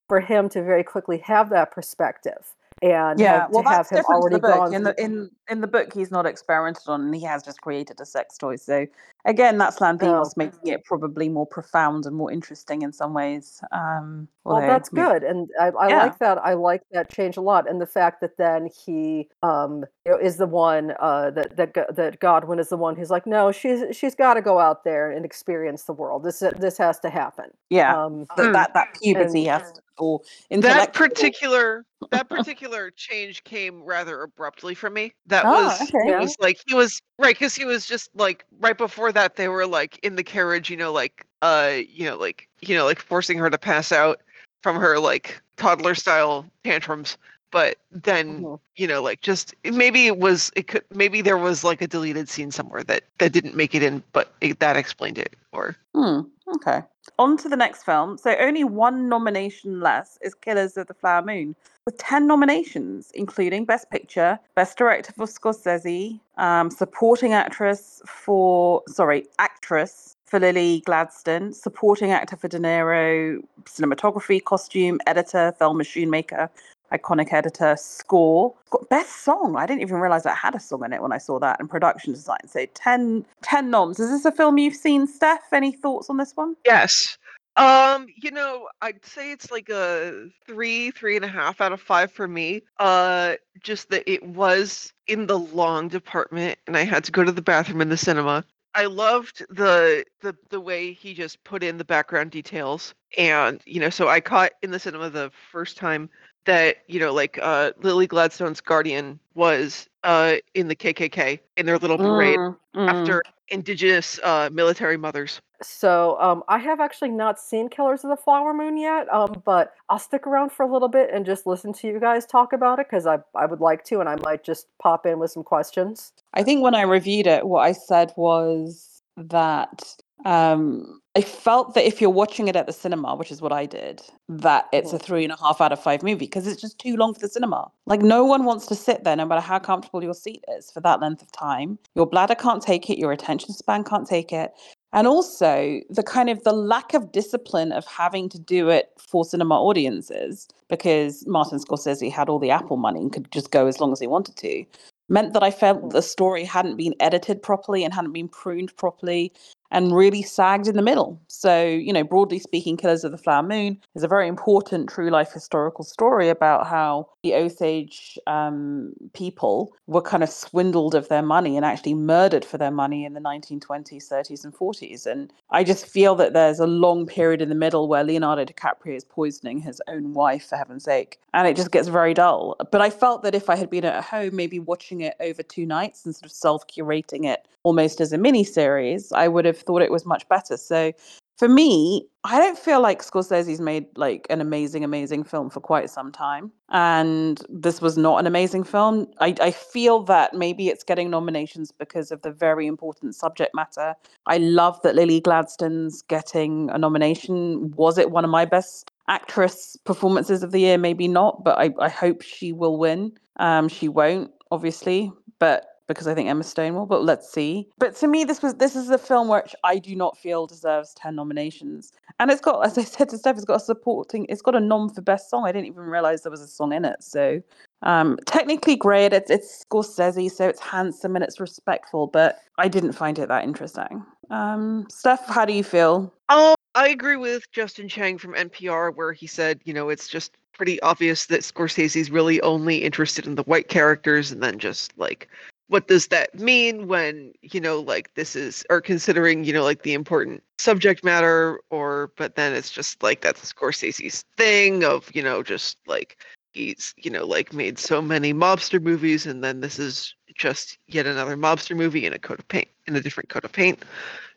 [0.09, 3.91] for him to very quickly have that perspective and Yeah, have, well, to have that's
[3.91, 4.57] him different to already the book.
[4.57, 7.61] gone In the in in the book, he's not experimented on, and he has just
[7.61, 8.55] created a sex toy.
[8.55, 8.85] So
[9.27, 10.33] again, that's Lanthimos Oh.
[10.37, 13.61] making it probably more profound and more interesting in some ways.
[13.71, 16.03] Um, well that's good and i, I Yeah.
[16.05, 19.83] like that i like that change a lot and the fact that then he um
[20.05, 23.27] you know, is the one uh that that that godwin is the one who's like
[23.27, 26.97] no she's she's got to go out there and experience the world this this has
[27.01, 28.53] to happen Yeah, um that, Mm.
[28.53, 30.21] that that puberty has to, or
[30.61, 35.13] that particular that particular change came rather abruptly for me.
[35.25, 36.11] That Ah, was okay.
[36.13, 39.47] it was like he was right because he was just like right before that they
[39.49, 42.99] were like in the carriage, you know, like uh, you know, like you know, like
[42.99, 44.21] forcing her to pass out
[44.61, 47.17] from her like toddler style tantrums.
[47.51, 48.59] But then Mhm.
[48.75, 52.29] you know, like just maybe it was it could maybe there was like a deleted
[52.29, 55.35] scene somewhere that that didn't make it in, but it, that explained it.
[55.51, 56.21] Or Hmm,
[56.55, 56.81] okay.
[57.19, 58.17] On to the next film.
[58.17, 61.55] So only one nomination less is Killers of the Flower Moon,
[61.85, 69.25] with 10 nominations, including Best Picture, Best Director for Scorsese, um, Supporting Actress for, sorry,
[69.39, 76.49] Actress for Lily Gladstone, Supporting Actor for De Niro, Cinematography, Costume, Editor, Thelma Schoonmaker,
[76.91, 78.53] Iconic Editor, Score.
[78.89, 79.55] Best Song.
[79.57, 81.69] I didn't even realize that had a song in it when I saw that, and
[81.69, 82.47] Production Design.
[82.47, 83.99] So 10, 10 noms.
[83.99, 85.51] Is this a film you've seen, Steph?
[85.51, 86.55] Any thoughts on this one?
[86.65, 87.17] Yes.
[87.57, 91.81] Um, you know, I'd say it's like a three, three and a half out of
[91.81, 92.61] five for me.
[92.77, 97.31] Uh, just that it was in the long department and I had to go to
[97.31, 98.45] the bathroom in the cinema.
[98.77, 103.79] I loved the the the way he just put in the background details, and you
[103.79, 106.11] know, so I caught in the cinema the first time
[106.47, 111.77] that you know, like uh, Lily Gladstone's guardian was uh, in the KKK in their
[111.77, 112.89] little parade Mm, mm.
[112.89, 115.41] after Indigenous uh, military mothers.
[115.61, 119.73] So um, I have actually not seen Killers of the Flower Moon yet, um, but
[119.89, 122.79] I'll stick around for a little bit and just listen to you guys talk about
[122.79, 125.43] it because I, I would like to, and I might just pop in with some
[125.43, 126.13] questions.
[126.33, 131.83] I think when I reviewed it, what I said was that um, I felt that
[131.83, 134.99] if you're watching it at the cinema, which is what I did, that it's a
[134.99, 137.27] three and a half out of five movie because it's just too long for the
[137.27, 137.71] cinema.
[137.87, 140.79] Like no one wants to sit there, no matter how comfortable your seat is, for
[140.81, 141.79] that length of time.
[141.95, 144.51] Your bladder can't take it, your attention span can't take it.
[144.93, 149.25] And also the kind of the lack of discipline of having to do it for
[149.25, 153.79] cinema audiences because Martin Scorsese had all the Apple money and could just go as
[153.79, 154.65] long as he wanted to
[155.09, 159.31] meant that I felt the story hadn't been edited properly and hadn't been pruned properly
[159.71, 161.21] and really sagged in the middle.
[161.27, 165.09] So, you know, broadly speaking, Killers of the Flower Moon is a very important true
[165.09, 171.21] life historical story about how the Osage um, people were kind of swindled of their
[171.21, 175.05] money and actually murdered for their money in the 1920s, 30s, and 40s.
[175.05, 178.95] And I just feel that there's a long period in the middle where Leonardo DiCaprio
[178.95, 181.19] is poisoning his own wife, for heaven's sake.
[181.33, 182.55] And it just gets very dull.
[182.71, 185.65] But I felt that if I had been at home, maybe watching it over two
[185.65, 189.56] nights and sort of self curating it almost as a mini series, I would have
[189.61, 190.57] thought it was much better.
[190.57, 190.93] So
[191.37, 195.89] for me, I don't feel like Scorsese's made like an amazing, amazing film for quite
[195.89, 196.51] some time.
[196.69, 199.07] And this was not an amazing film.
[199.19, 203.93] I, I feel that maybe it's getting nominations because of the very important subject matter.
[204.25, 207.71] I love that Lily Gladstone's getting a nomination.
[207.71, 210.77] Was it one of my best actress performances of the year?
[210.79, 213.11] Maybe not, but I, I hope she will win.
[213.37, 217.67] Um, she won't, obviously, but because I think Emma Stone will, but let's see.
[217.77, 220.93] But to me, this was this is a film which I do not feel deserves
[220.95, 221.93] 10 nominations.
[222.19, 224.59] And it's got, as I said to Steph, it's got a supporting, it's got a
[224.59, 225.45] nom for best song.
[225.45, 227.03] I didn't even realize there was a song in it.
[227.03, 227.41] So
[227.83, 229.13] um technically great.
[229.13, 233.43] It's it's Scorsese, so it's handsome and it's respectful, but I didn't find it that
[233.43, 234.03] interesting.
[234.29, 236.13] Um Steph, how do you feel?
[236.29, 240.37] Um, I agree with Justin Chang from NPR, where he said, you know, it's just
[240.53, 245.29] pretty obvious that Scorsese's really only interested in the white characters, and then just like,
[245.69, 249.83] what does that mean when, you know, like this is, or considering, you know, like
[249.83, 255.21] the important subject matter, or, but then it's just like that's Scorsese's thing of, you
[255.21, 256.17] know, just like
[256.51, 261.05] he's, you know, like made so many mobster movies, and then this is just yet
[261.05, 263.83] another mobster movie in a coat of paint, in a different coat of paint.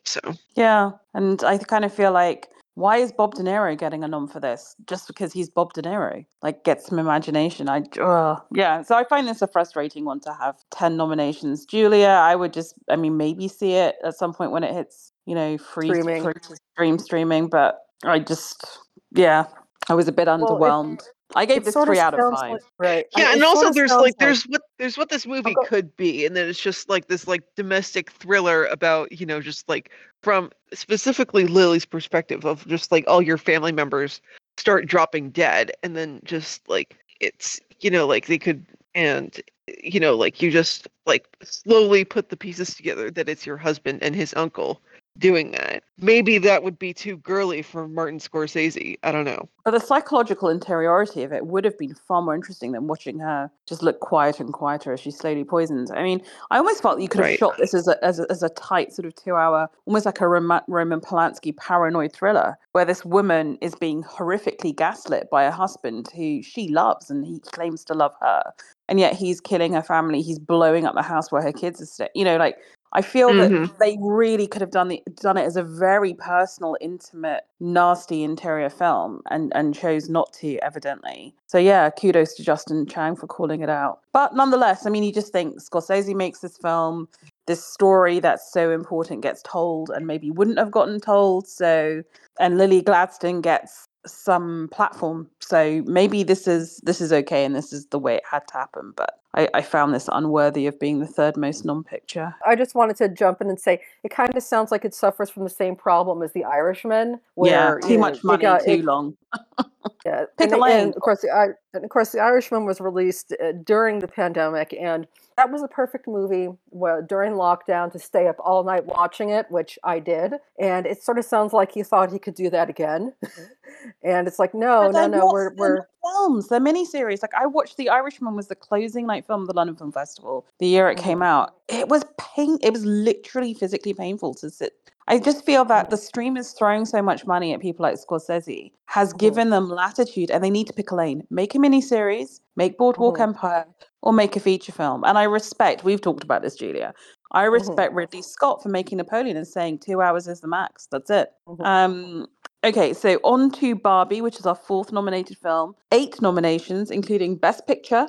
[0.04, 0.20] So,
[0.56, 4.28] Yeah, and I kind of feel like why is Bob De Niro getting a nom
[4.28, 4.76] for this?
[4.86, 7.68] Just because he's Bob De Niro, like get some imagination.
[7.68, 11.64] I uh, yeah, so I find this a frustrating one to have ten nominations.
[11.66, 15.12] Julia, I would just, I mean, maybe see it at some point when it hits,
[15.26, 16.22] you know, free Streaming.
[16.22, 16.34] free
[16.74, 18.78] stream streaming, but I just,
[19.12, 19.46] yeah,
[19.88, 21.02] I was a bit Well, underwhelmed.
[21.36, 22.52] I gave It this three of out of five.
[22.52, 23.06] like- right.
[23.16, 25.96] I- yeah and also there's sounds like there's what there's what this movie go- could
[25.96, 29.90] be and then it's just like this like domestic thriller about you know just like
[30.22, 34.20] from specifically lily's perspective of just like all your family members
[34.56, 38.64] start dropping dead and then just like it's you know like they could
[38.94, 39.40] and
[39.82, 44.02] you know like you just like slowly put the pieces together that it's your husband
[44.02, 44.80] and his uncle
[45.20, 49.72] doing that maybe that would be too girly for martin scorsese i don't know But
[49.72, 53.82] the psychological interiority of it would have been far more interesting than watching her just
[53.82, 55.92] look quieter and quieter as she slowly poisons.
[55.92, 57.38] I mean, I almost felt you could have Right.
[57.38, 60.20] shot this as a, as a as a tight sort of two hour, almost like
[60.20, 65.52] a Rom- Roman Polanski paranoid thriller, where this woman is being horrifically gaslit by a
[65.52, 68.42] husband who she loves and he claims to love her,
[68.88, 70.22] and yet he's killing her family.
[70.22, 72.10] He's blowing up the house where her kids are staying.
[72.16, 72.56] You know, like
[72.92, 73.78] I feel that Mhm.
[73.78, 78.70] they really could have done the done it as a very personal, intimate, nasty interior
[78.70, 81.34] film, and and chose not to, evidently.
[81.46, 84.00] So yeah, kudos to Justin Chang for calling it out.
[84.12, 87.08] But nonetheless, I mean, you just think Scorsese makes this film,
[87.46, 91.46] this story that's so important gets told, and maybe wouldn't have gotten told.
[91.48, 92.02] So,
[92.40, 95.28] and Lily Gladstone gets some platform.
[95.40, 98.54] So maybe this is this is okay, and this is the way it had to
[98.54, 98.92] happen.
[98.96, 102.34] But I, I found this unworthy of being the third most non-picture.
[102.46, 105.30] I just wanted to jump in and say it kind of sounds like it suffers
[105.30, 108.62] from the same problem as The Irishman, yeah, where too you know, much money, got-
[108.64, 109.16] too it- long.
[110.04, 110.80] Yeah, Pick and, a lane.
[110.86, 114.74] and of course, the and of course, the Irishman was released uh, during the pandemic,
[114.78, 119.28] and that was a perfect movie well, during lockdown to stay up all night watching
[119.30, 120.34] it, which I did.
[120.58, 123.12] And it sort of sounds like he thought he could do that again,
[124.02, 126.48] and it's like, no, no, no, we're we're films.
[126.48, 127.22] They're miniseries.
[127.22, 130.66] Like I watched The Irishman was the closing night film the London Film Festival the
[130.66, 131.26] year it came Mhm.
[131.26, 131.54] out.
[131.68, 132.58] It was pain.
[132.62, 134.74] It was literally physically painful to sit.
[135.08, 138.70] I just feel that the stream is throwing so much money at people like Scorsese
[138.86, 139.18] has Mhm.
[139.18, 141.26] given them latitude, and they need to pick a lane.
[141.30, 143.22] Make a miniseries, make Boardwalk Mhm.
[143.22, 143.66] Empire,
[144.02, 145.02] or make a feature film.
[145.04, 145.82] And I respect.
[145.82, 146.94] We've talked about this, Julia.
[147.32, 150.86] I respect Ridley Scott for making Napoleon and saying two hours is the max.
[150.90, 151.32] That's it.
[151.48, 151.64] Mhm.
[151.66, 152.26] Um,
[152.64, 155.74] okay, so on to Barbie, which is our fourth nominated film.
[155.92, 158.08] Eight nominations, including Best Picture,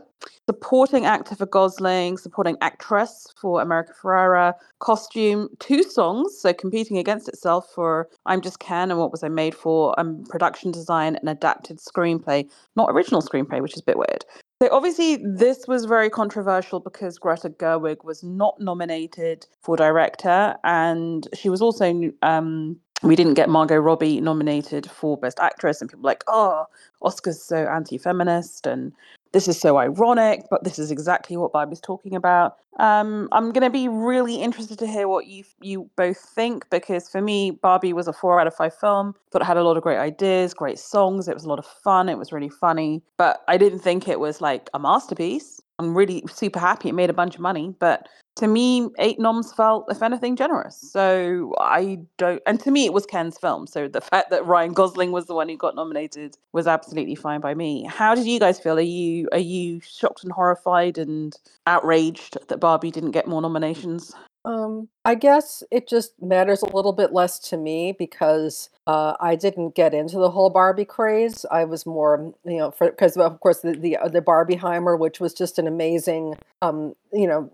[0.50, 7.28] Supporting Actor for Gosling, Supporting Actress for America Ferrera, Costume, two songs, so competing against
[7.28, 11.30] itself for I'm Just Ken and What Was I Made For, um, Production Design, and
[11.30, 14.26] Adapted Screenplay, not original screenplay, which is a bit weird.
[14.62, 21.28] So obviously, this was very controversial because Greta Gerwig was not nominated for director, and
[21.34, 26.04] she was also um, we didn't get Margot Robbie nominated for Best Actress, and people
[26.04, 26.66] like, oh,
[27.02, 28.92] Oscar's so anti-feminist, and
[29.32, 32.58] this is so ironic, but this is exactly what Barbie's talking about.
[32.80, 37.10] Um, I'm going to be really interested to hear what you you both think because
[37.10, 39.14] for me, Barbie was a four out of five film.
[39.32, 41.28] Thought it had a lot of great ideas, great songs.
[41.28, 42.10] It was a lot of fun.
[42.10, 45.62] It was really funny, but I didn't think it was like a masterpiece.
[45.82, 49.52] I'm really super happy it made a bunch of money, but to me, eight noms
[49.52, 50.78] felt, if anything, generous.
[50.80, 53.68] So I don't, and to me, it was Ken's film.
[53.68, 57.42] So the fact that Ryan Gosling was the one who got nominated was absolutely fine
[57.42, 57.86] by me.
[57.86, 58.78] How did you guys feel?
[58.78, 61.36] Are you are you shocked and horrified and
[61.68, 64.14] outraged that Barbie didn't get more nominations?
[64.44, 69.36] Um, I guess it just matters a little bit less to me because uh, I
[69.36, 71.46] didn't get into the whole Barbie craze.
[71.52, 75.34] I was more, you know, because of course the the, uh, the Barbieheimer, which was
[75.34, 77.52] just an amazing, um, you know,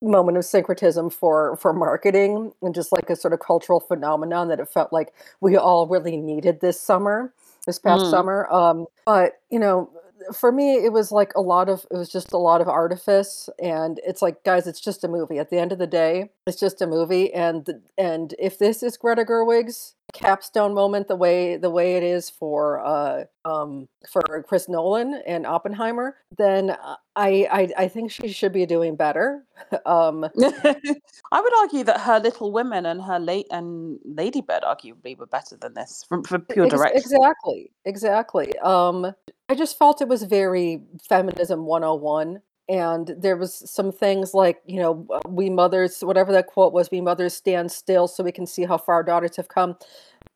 [0.00, 4.60] moment of syncretism for for marketing and just like a sort of cultural phenomenon that
[4.60, 7.32] it felt like we all really needed this summer,
[7.66, 8.10] this past Mm.
[8.10, 8.46] summer.
[8.52, 9.90] Um, but you know,
[10.32, 13.48] for me, it was like a lot of it was just a lot of artifice,
[13.62, 15.38] and it's like, guys, it's just a movie.
[15.38, 18.96] At the end of the day, it's just a movie, and and if this is
[18.96, 24.68] Greta Gerwig's capstone moment, the way the way it is for uh um for Chris
[24.68, 29.44] Nolan and Oppenheimer, then uh, I I, I think she should be doing better.
[29.86, 35.26] um, I would argue that her Little Women and her late and Ladybird arguably were
[35.26, 36.98] better than this from for pure direction.
[36.98, 38.58] exactly, exactly.
[38.58, 39.14] Um,
[39.48, 42.42] I just felt it was very feminism 101.
[42.70, 47.00] And there was some things like, you know, we mothers, whatever that quote was, we
[47.00, 49.76] mothers stand still so we can see how far our daughters have come.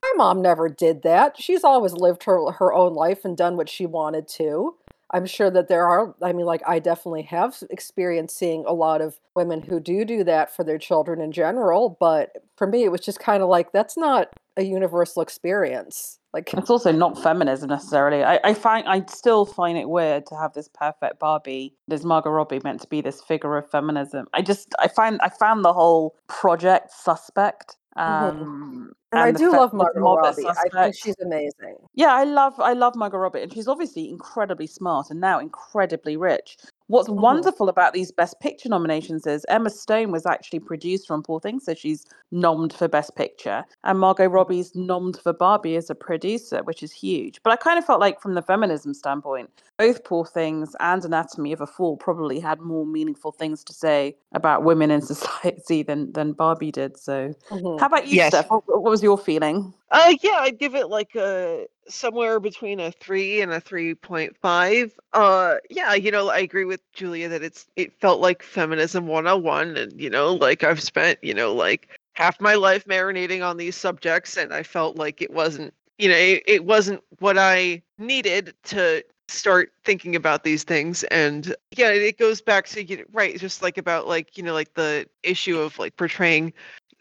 [0.03, 1.37] My mom never did that.
[1.38, 4.77] She's always lived her her own life and done what she wanted to.
[5.12, 9.01] I'm sure that there are, I mean, like, I definitely have experienced seeing a lot
[9.01, 11.96] of women who do do that for their children in general.
[12.01, 16.18] But for me, it was just kind of like, that's not a universal experience.
[16.33, 18.25] Like, It's also not feminism necessarily.
[18.25, 21.75] I, I find I still find it weird to have this perfect Barbie.
[21.88, 24.27] There's Margot Robbie meant to be this figure of feminism.
[24.33, 27.77] I just I find I found the whole project suspect.
[27.96, 30.46] Um, and I do love Margot Robbie.
[30.46, 31.76] I think she's amazing.
[31.94, 36.16] Yeah, I love I love Margot Robbie, and she's obviously incredibly smart and now incredibly
[36.16, 36.57] rich.
[36.92, 41.40] What's wonderful about these Best Picture nominations is Emma Stone was actually producer on Poor
[41.40, 45.96] Things, so she's nommed for Best Picture, and Margot Robbie's nommed for Barbie as a
[45.96, 47.42] producer, which is huge.
[47.44, 51.52] But I kind of felt like, from the feminism standpoint, both Poor Things and Anatomy
[51.52, 56.12] of a Fall probably had more meaningful things to say about women in society than
[56.12, 56.98] than Barbie did.
[56.98, 57.78] So, Mhm.
[57.78, 58.22] how about you, Yes.
[58.22, 58.50] Steph?
[58.50, 59.74] What, what was your feeling?
[59.90, 64.37] Uh, yeah, I'd give it like a somewhere between a three and a three point
[64.37, 64.92] five.
[65.12, 69.26] Uh, yeah, you know, I agree with Julia that it's it felt like feminism one
[69.26, 73.44] on one, and you know, like I've spent you know like half my life marinating
[73.44, 77.38] on these subjects, and I felt like it wasn't you know it, it wasn't what
[77.38, 82.98] I needed to start thinking about these things and yeah it goes back to you
[82.98, 86.52] know, right just like about like you know like the issue of like portraying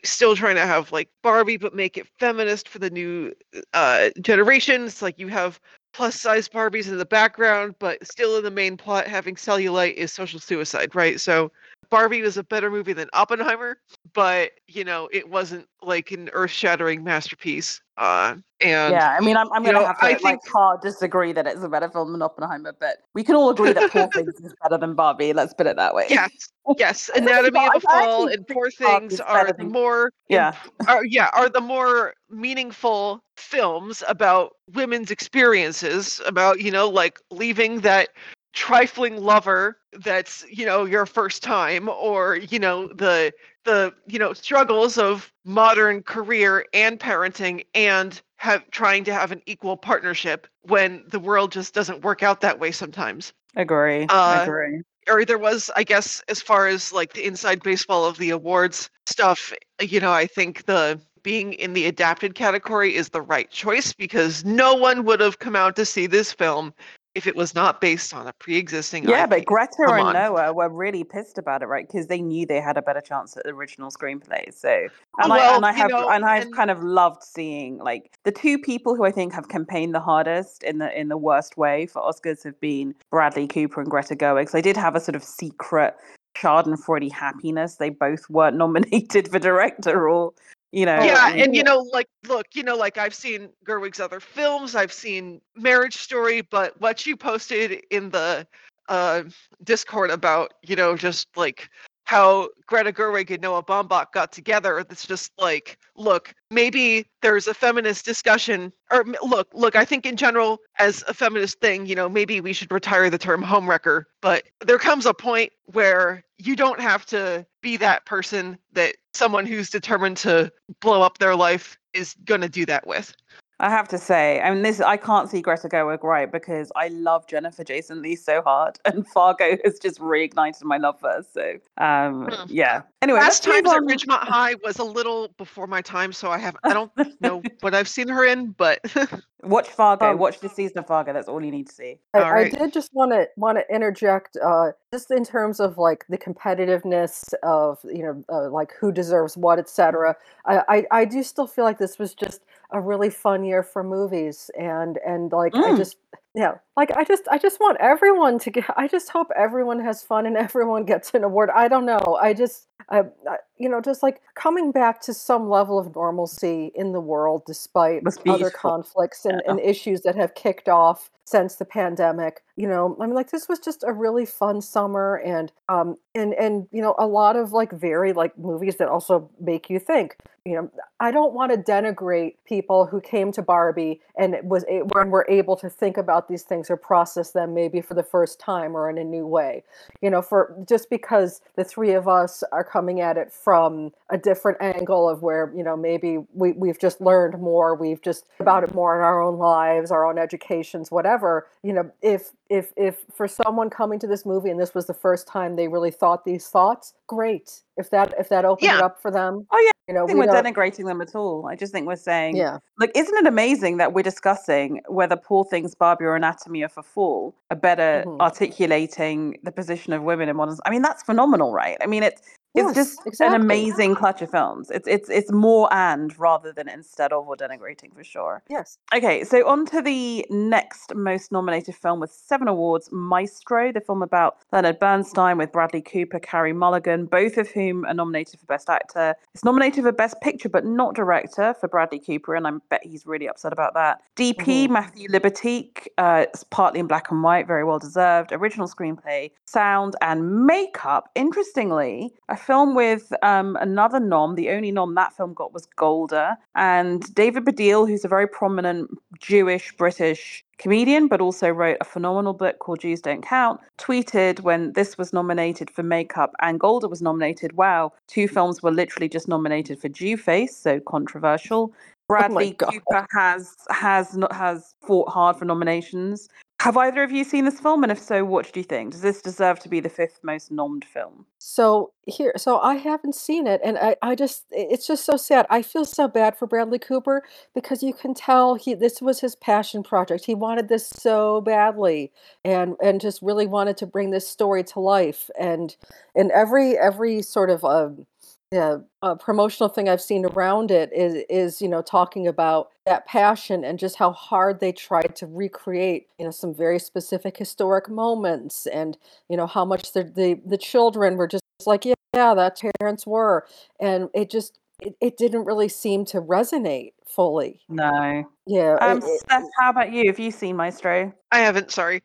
[0.04, 3.34] still trying to have like Barbie, but make it feminist for the new
[3.74, 4.86] uh, generation.
[4.86, 5.60] It's like you have
[5.94, 10.12] plus size Barbies in the background, but still in the main plot, having cellulite is
[10.12, 11.20] social suicide, right?
[11.20, 11.52] So
[11.92, 13.78] Barbie was a better movie than Oppenheimer,
[14.14, 17.82] but you know it wasn't like an earth shattering masterpiece.
[17.98, 20.82] Uh, and yeah, I mean, I'm, I'm to know, have to I like think- hard
[20.82, 24.08] disagree that it's a better film than Oppenheimer, but we can all agree that Poor
[24.14, 25.34] Things is better than Barbie.
[25.34, 26.06] Let's put it that way.
[26.10, 26.32] yes,
[26.80, 30.56] yes, Anatomy of a Fall and Poor Things are the than- more yeah.
[30.88, 37.82] are yeah are the more meaningful films about women's experiences about you know like leaving
[37.82, 38.10] that
[38.54, 43.32] trifling lover that's you know your first time or you know the
[43.64, 49.42] the you know struggles of modern career and parenting and have trying to have an
[49.46, 53.34] equal partnership when the world just doesn't work out that way sometimes.
[53.56, 54.08] Agree.
[54.10, 54.82] Uh, agree.
[55.08, 58.90] Or there was, I guess, as far as like the inside baseball of the awards
[59.06, 63.94] stuff, you know, I think the being in the adapted category is the right choice
[63.94, 66.74] because no one would have come out to see this film
[67.14, 69.30] if it was not based on a pre-existing Yeah, IP.
[69.30, 70.14] but Greta Come and on.
[70.14, 71.86] Noah were really pissed about it, right?
[71.86, 74.54] Because they knew they had a better chance at the original screenplay.
[74.54, 74.88] So,
[75.20, 78.12] oh, and I and I have know, and I've and- kind of loved seeing like
[78.24, 81.58] the two people who I think have campaigned the hardest in the in the worst
[81.58, 84.50] way for Oscars have been Bradley Cooper and Greta Gerwig.
[84.50, 85.96] So they did have a sort of secret
[86.38, 87.76] Schadenfreude happiness.
[87.76, 90.34] They both weren't nominated for director or
[90.72, 91.02] you know.
[91.04, 94.76] yeah, and- and you know, like, look, you know, like I've seen Gerwig's other films,
[94.76, 98.48] I've seen Marriage Story, but what you posted in the
[98.90, 99.24] uh,
[99.64, 101.70] Discord about, you know, just like
[102.06, 107.54] how Greta Gerwig and Noah Baumbach got together, it's just like, look, maybe there's a
[107.54, 112.10] feminist discussion, or look, look, I think in general, as a feminist thing, you know,
[112.10, 116.82] maybe we should retire the term homewrecker, but there comes a point where you don't
[116.82, 122.16] have to be that person that someone who's determined to blow up their life is
[122.26, 123.16] going to do that with.
[123.62, 126.88] I have to say, I mean, this I can't see Greta Gerwig right because I
[126.88, 131.24] love Jennifer Jason Leigh so hard, and Fargo has just reignited my love for her.
[131.32, 132.46] So, um, Hmm.
[132.48, 132.82] yeah.
[133.04, 133.82] Anyway, Last let's at.
[133.84, 136.92] Ridgemont High was a little before my time, so I have I don't
[137.22, 138.80] know what I've seen her in, but
[139.44, 140.12] Watch Fargo.
[140.12, 141.14] Um, Watch the season of Fargo.
[141.14, 141.98] That's all you need to see.
[142.14, 142.54] I, All right.
[142.54, 146.18] I did just want to want to interject, uh, just in terms of like the
[146.18, 150.16] competitiveness of you know uh, like who deserves what, etc.
[150.46, 153.84] I, I I do still feel like this was just a really fun year for
[153.84, 155.78] movies, and and like I Mm.
[155.78, 155.98] just
[156.34, 158.66] yeah like I just I just want everyone to get.
[158.78, 161.50] I just hope everyone has fun and everyone gets an award.
[161.54, 162.18] I don't know.
[162.22, 166.72] I just I, I you know just like coming back to some level of normalcy
[166.76, 169.52] in the world despite other conflicts and, Yeah.
[169.52, 173.48] and issues that have kicked off since the pandemic you know i mean like this
[173.48, 177.54] was just a really fun summer and um and and you know a lot of
[177.54, 180.70] like very like movies that also make you think you know
[181.00, 185.10] i don't want to denigrate people who came to barbie and it was a- when
[185.12, 188.76] were able to think about these things or process them maybe for the first time
[188.76, 189.64] or in a new way
[190.02, 194.18] you know for just because the three of us are coming at it from a
[194.18, 198.64] different angle of where you know maybe we, we've just learned more we've just about
[198.64, 203.06] it more in our own lives our own educations whatever you know if if if
[203.16, 206.26] for someone coming to this movie and this was the first time they really thought
[206.26, 209.94] these thoughts great if that if that opened it up for them Oh, yeah, you
[209.94, 211.48] know I think we we're don't denigrating them at all.
[211.48, 215.44] I just think we're saying, yeah like, isn't it amazing that we're discussing whether Poor
[215.46, 218.20] Things, Barbie, or Anatomy of a Fall are better Mhm.
[218.20, 220.58] articulating the position of women in modern?
[220.66, 221.78] I mean, that's phenomenal, right?
[221.82, 222.22] I mean, it's
[222.54, 223.36] it's Yes, just exactly.
[223.36, 224.70] an amazing clutch of films.
[224.72, 228.44] It's it's it's more and rather than instead of or denigrating for sure.
[228.50, 233.82] yes Okay, so on to the next most nominated film with seven awards Maestro, the
[233.82, 238.46] film about Leonard Bernstein with Bradley Cooper, Carey Mulligan, both of whom are nominated for
[238.46, 239.16] Best Actor.
[239.34, 243.06] It's nominated for Best Picture, but not Director for Bradley Cooper, and I bet he's
[243.06, 244.02] really upset about that.
[244.16, 244.72] DP, Mhm.
[244.72, 248.32] Matthew Libatique, uh, it's partly in black and white, very well deserved.
[248.32, 251.10] Original screenplay, sound, and makeup.
[251.16, 256.38] Interestingly, a film with um, another nom, the only nom that film got was Golda,
[256.56, 258.90] and David Baddiel, who's a very prominent
[259.20, 264.72] Jewish British comedian, but also wrote a phenomenal book called Jews Don't Count, tweeted when
[264.74, 269.28] this was nominated for makeup and Golda was nominated, wow, two films were literally just
[269.28, 271.74] nominated for Jew Face, so controversial.
[271.74, 271.76] Oh
[272.08, 272.74] Bradley God.
[272.74, 276.28] Cooper has has not has fought hard for nominations.
[276.62, 277.82] Have either of you seen this film?
[277.82, 278.92] And if so, what do you think?
[278.92, 281.26] Does this deserve to be the fifth most nommed film?
[281.40, 285.48] So here, so I haven't seen it, and I, I just, it's just so sad.
[285.50, 287.24] I feel so bad for Bradley Cooper
[287.56, 290.26] because you can tell he, this was his passion project.
[290.26, 292.12] He wanted this so badly,
[292.46, 295.32] and and just really wanted to bring this story to life.
[295.40, 295.76] And
[296.16, 298.06] and every every sort of um,
[298.52, 303.08] yeah, uh, promotional thing I've seen around it is is you know talking about that
[303.08, 307.90] passion and just how hard they tried to recreate you know some very specific historic
[307.90, 308.98] moments and
[309.30, 312.72] you know how much the the, the children were just like yeah, yeah that's how
[312.80, 313.46] parents were
[313.80, 318.26] and it just it, it didn't really seem to resonate fully No.
[318.48, 320.08] yeah it- Um, it- Steph, how about you?
[320.08, 321.14] Have you seen Maestro?
[321.32, 321.72] I haven't.
[321.72, 322.04] Sorry.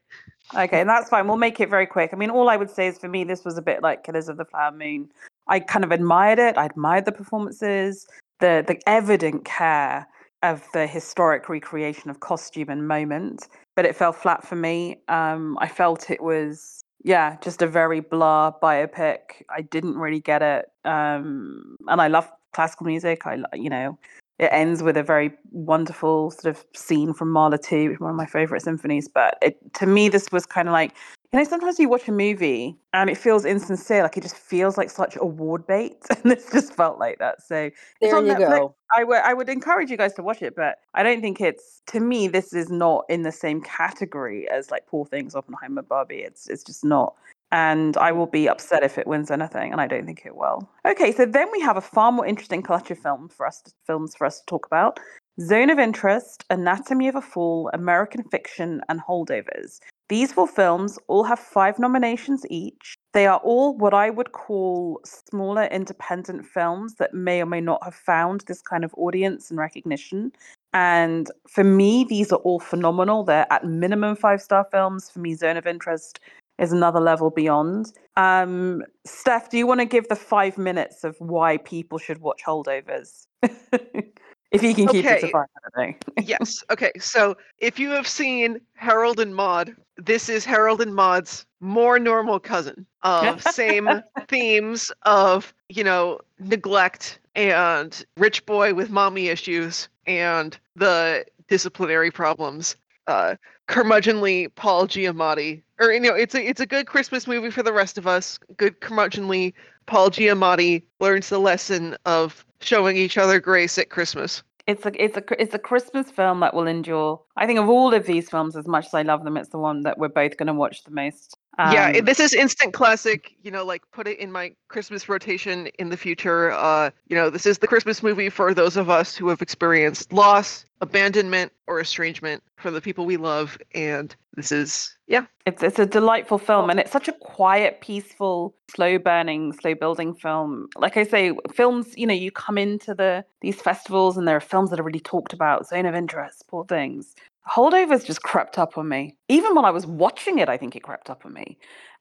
[0.56, 1.26] Okay, and that's fine.
[1.26, 2.10] We'll make it very quick.
[2.12, 4.28] I mean, all I would say is for me, this was a bit like Killers
[4.28, 5.10] of the Flower Moon.
[5.48, 6.56] I kind of admired it.
[6.56, 8.06] I admired the performances,
[8.40, 10.06] the the evident care
[10.42, 15.00] of the historic recreation of costume and moment, but it fell flat for me.
[15.08, 19.42] Um, I felt it was yeah, just a very blah biopic.
[19.48, 20.66] I didn't really get it.
[20.84, 23.26] Um, and I love classical music.
[23.26, 23.98] I you know,
[24.38, 28.26] it ends with a very wonderful sort of scene from Mahler 2, one of my
[28.26, 29.08] favorite symphonies.
[29.08, 30.92] But it, to me, this was kind of like,
[31.32, 34.78] you know, sometimes you watch a movie and it feels insincere, like it just feels
[34.78, 35.96] like such award bait.
[36.22, 37.42] And this just felt like that.
[37.42, 37.70] So
[38.00, 38.48] there you Netflix.
[38.48, 38.74] go.
[38.96, 41.82] I would I would encourage you guys to watch it, but I don't think it's
[41.88, 46.20] to me this is not in the same category as like Poor Things, Oppenheimer, Barbie.
[46.20, 47.14] It's it's just not.
[47.52, 50.68] And I will be upset if it wins anything, and I don't think it will.
[50.84, 53.72] Okay, so then we have a far more interesting collection of film for us to,
[53.86, 54.98] films for us to talk about.
[55.40, 59.78] Zone of Interest, Anatomy of a Fall, American Fiction, and Holdovers.
[60.08, 62.96] These four films all have five nominations each.
[63.12, 67.82] They are all what I would call smaller independent films that may or may not
[67.82, 70.32] have found this kind of audience and recognition.
[70.72, 73.24] And for me, these are all phenomenal.
[73.24, 75.10] They're at minimum five star films.
[75.10, 76.20] For me, Zone of Interest
[76.58, 77.92] is another level beyond.
[78.16, 82.42] Um, Steph, do you want to give the five minutes of why people should watch
[82.46, 83.26] Holdovers?
[84.50, 85.32] if you can keep it to Okay.
[85.32, 86.62] five, yes.
[86.70, 86.92] Okay.
[86.98, 92.38] So if you have seen Harold and Maude, this is Harold and Maude's more normal
[92.38, 93.88] cousin of same
[94.28, 102.76] themes of, you know, neglect and rich boy with mommy issues and the disciplinary problems.
[103.06, 103.36] Uh,
[103.68, 107.72] curmudgeonly Paul Giamatti, or you know, it's a it's a good Christmas movie for the
[107.72, 108.38] rest of us.
[108.56, 109.54] Good curmudgeonly
[109.86, 114.42] Paul Giamatti learns the lesson of showing each other grace at Christmas.
[114.66, 117.20] It's a it's a it's a Christmas film that will endure.
[117.36, 119.58] I think of all of these films, as much as I love them, it's the
[119.58, 121.35] one that we're both going to watch the most.
[121.58, 123.34] Yeah, Um, it- this is instant classic.
[123.42, 126.52] You know, like put it in my Christmas rotation in the future.
[126.52, 130.12] Uh, you know, this is the Christmas movie for those of us who have experienced
[130.12, 135.24] loss, abandonment, or estrangement from the people we love, and this is yeah.
[135.46, 140.14] It's it's a delightful film, and it's such a quiet, peaceful, slow burning, slow building
[140.14, 140.68] film.
[140.76, 141.94] Like I say, films.
[141.96, 145.00] You know, you come into the these festivals, and there are films that are really
[145.00, 145.66] talked about.
[145.68, 147.14] Zone of interest, poor things.
[147.48, 149.16] Holdovers just crept up on me.
[149.28, 151.58] Even when I was watching it, I think it crept up on me.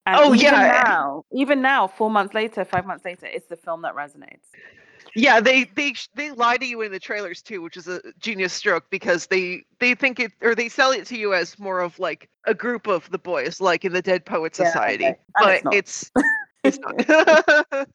[0.08, 0.84] And Oh, even yeah.
[0.86, 4.50] now, even now, four months later, five months later, it's the film that resonates.
[5.16, 8.54] Yeah, they they they lie to you in the trailers too, which is a genius
[8.54, 11.98] stroke because they they think it or they sell it to you as more of
[12.00, 15.16] like a group of the boys, like in the Dead Poet Yeah, Society, okay.
[15.40, 16.26] But it's it's it's not.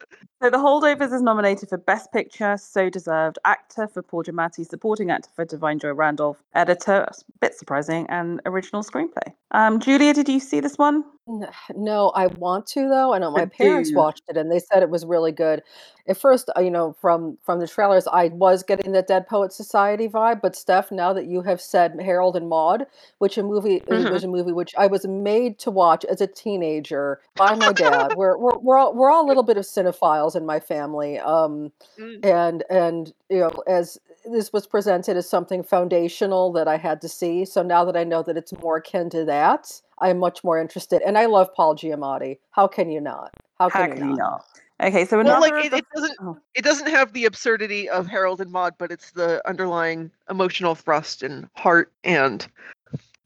[0.42, 3.38] So The Holdovers is nominated for Best Picture, so deserved.
[3.44, 8.40] Actor for Paul Giamatti, supporting actor for Da'Vine Joy Randolph, editor, a bit surprising, and
[8.46, 9.34] original screenplay.
[9.52, 11.04] Um, Julia, did you see this one?
[11.76, 13.12] No, I want to though.
[13.14, 13.96] I know my But parents do.
[13.96, 15.62] watched it and they said it was really good.
[16.08, 19.52] At first, uh, you know, from from the trailers, I was getting the Dead Poet
[19.52, 20.40] Society vibe.
[20.40, 22.84] But Steph, now that you have said Harold and Maude,
[23.18, 24.10] which a movie Mhm.
[24.10, 28.16] was a movie which I was made to watch as a teenager by my dad.
[28.16, 31.18] we're we're we're all, we're all a little bit of cinephiles in my family.
[31.20, 32.24] Um, Mm.
[32.24, 37.08] and and you know as this was presented as something foundational that I had to
[37.08, 37.44] see.
[37.44, 41.02] So now that I know that it's more akin to that, I'm much more interested.
[41.02, 42.38] And I love Paul Giamatti.
[42.50, 43.32] How can you not?
[43.58, 44.18] How can, How you, can you not?
[44.18, 44.44] not?
[44.82, 46.38] Okay, so well, like it, the- it doesn't oh.
[46.54, 51.22] it doesn't have the absurdity of Harold and Maude, but it's the underlying emotional thrust
[51.22, 52.46] and heart and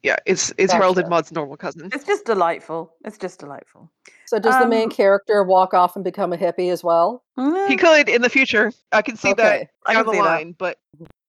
[0.04, 1.10] yeah, it's it's Harold and Gotcha.
[1.10, 1.88] Maude's normal cousin.
[1.92, 2.94] It's just delightful.
[3.04, 3.90] It's just delightful.
[4.26, 7.24] So does the main Um, character walk off and become a hippie as well?
[7.36, 8.70] He Mm, could in the future.
[8.92, 9.68] I can see that Okay.
[9.86, 10.58] I down can the see that.
[10.58, 10.78] but